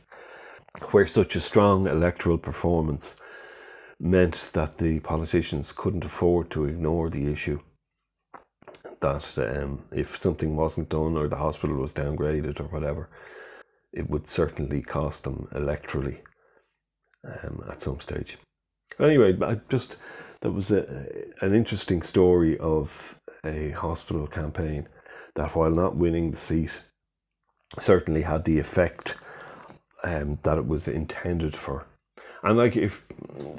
where 0.90 1.06
such 1.06 1.36
a 1.36 1.40
strong 1.40 1.86
electoral 1.86 2.36
performance 2.38 3.16
meant 4.02 4.50
that 4.52 4.78
the 4.78 4.98
politicians 5.00 5.72
couldn't 5.72 6.04
afford 6.04 6.50
to 6.50 6.64
ignore 6.64 7.08
the 7.08 7.32
issue 7.32 7.60
that 9.00 9.38
um, 9.38 9.82
if 9.92 10.16
something 10.16 10.56
wasn't 10.56 10.88
done 10.88 11.16
or 11.16 11.28
the 11.28 11.36
hospital 11.36 11.76
was 11.76 11.92
downgraded 11.92 12.60
or 12.60 12.64
whatever 12.64 13.08
it 13.92 14.08
would 14.10 14.28
certainly 14.28 14.82
cost 14.82 15.24
them 15.24 15.48
electorally 15.52 16.18
um, 17.24 17.64
at 17.70 17.80
some 17.80 18.00
stage. 18.00 18.38
Anyway, 18.98 19.36
I 19.42 19.60
just 19.68 19.96
that 20.40 20.52
was 20.52 20.70
a, 20.70 21.06
an 21.40 21.54
interesting 21.54 22.02
story 22.02 22.58
of 22.58 23.18
a 23.44 23.70
hospital 23.70 24.26
campaign 24.26 24.88
that, 25.34 25.54
while 25.54 25.70
not 25.70 25.96
winning 25.96 26.30
the 26.30 26.36
seat, 26.36 26.72
certainly 27.78 28.22
had 28.22 28.44
the 28.44 28.58
effect 28.58 29.14
um, 30.04 30.38
that 30.42 30.58
it 30.58 30.66
was 30.66 30.88
intended 30.88 31.56
for. 31.56 31.86
And 32.42 32.58
like 32.58 32.76
if, 32.76 33.04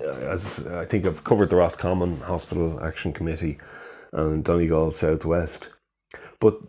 as 0.05 0.67
I 0.67 0.85
think 0.85 1.05
I've 1.05 1.23
covered 1.23 1.49
the 1.49 1.55
Roscommon 1.55 2.21
Hospital 2.21 2.83
Action 2.83 3.13
Committee 3.13 3.57
and 4.11 4.43
Donegal 4.43 4.91
Southwest, 4.91 5.69
but 6.39 6.59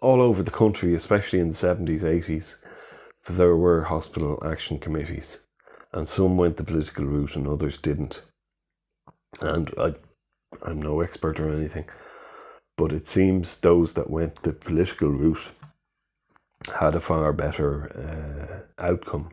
all 0.00 0.22
over 0.22 0.42
the 0.42 0.50
country, 0.50 0.94
especially 0.94 1.40
in 1.40 1.48
the 1.48 1.54
seventies, 1.54 2.04
eighties, 2.04 2.56
there 3.28 3.56
were 3.56 3.84
hospital 3.84 4.42
action 4.46 4.78
committees, 4.78 5.40
and 5.92 6.06
some 6.06 6.36
went 6.36 6.56
the 6.56 6.64
political 6.64 7.04
route 7.04 7.36
and 7.36 7.48
others 7.48 7.78
didn't. 7.78 8.22
And 9.40 9.72
I, 9.76 9.94
I'm 10.62 10.80
no 10.80 11.00
expert 11.00 11.40
or 11.40 11.52
anything, 11.52 11.86
but 12.76 12.92
it 12.92 13.08
seems 13.08 13.58
those 13.58 13.94
that 13.94 14.08
went 14.08 14.42
the 14.42 14.52
political 14.52 15.08
route 15.08 15.48
had 16.78 16.94
a 16.94 17.00
far 17.00 17.32
better 17.32 18.66
uh, 18.78 18.82
outcome. 18.82 19.30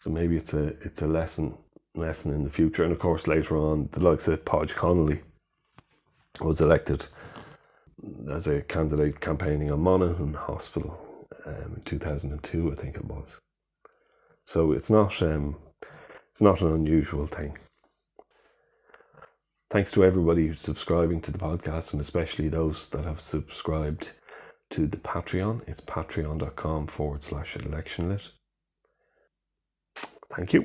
So 0.00 0.10
maybe 0.10 0.36
it's 0.36 0.54
a 0.54 0.66
it's 0.82 1.02
a 1.02 1.06
lesson 1.06 1.56
lesson 1.94 2.32
in 2.32 2.44
the 2.44 2.50
future. 2.50 2.84
And 2.84 2.92
of 2.92 2.98
course, 2.98 3.26
later 3.26 3.56
on, 3.56 3.88
the 3.92 4.00
likes 4.00 4.28
of 4.28 4.44
Paudge 4.44 4.74
Connolly 4.74 5.20
was 6.40 6.60
elected 6.60 7.06
as 8.30 8.46
a 8.46 8.62
candidate 8.62 9.20
campaigning 9.20 9.72
on 9.72 9.80
Monaghan 9.80 10.34
Hospital 10.34 10.96
um, 11.46 11.74
in 11.76 11.82
2002, 11.84 12.72
I 12.72 12.74
think 12.80 12.96
it 12.96 13.04
was. 13.04 13.40
So 14.44 14.72
it's 14.72 14.90
not 14.90 15.20
um, 15.22 15.56
it's 16.30 16.40
not 16.40 16.60
an 16.60 16.72
unusual 16.72 17.26
thing. 17.26 17.58
Thanks 19.70 19.90
to 19.92 20.04
everybody 20.04 20.46
who's 20.46 20.62
subscribing 20.62 21.20
to 21.22 21.30
the 21.30 21.38
podcast, 21.38 21.92
and 21.92 22.00
especially 22.00 22.48
those 22.48 22.88
that 22.90 23.04
have 23.04 23.20
subscribed 23.20 24.10
to 24.70 24.86
the 24.86 24.96
Patreon. 24.96 25.68
It's 25.68 25.82
patreon.com 25.82 26.86
forward 26.86 27.24
slash 27.24 27.54
electionlit. 27.54 28.22
Thank 30.34 30.52
you. 30.54 30.64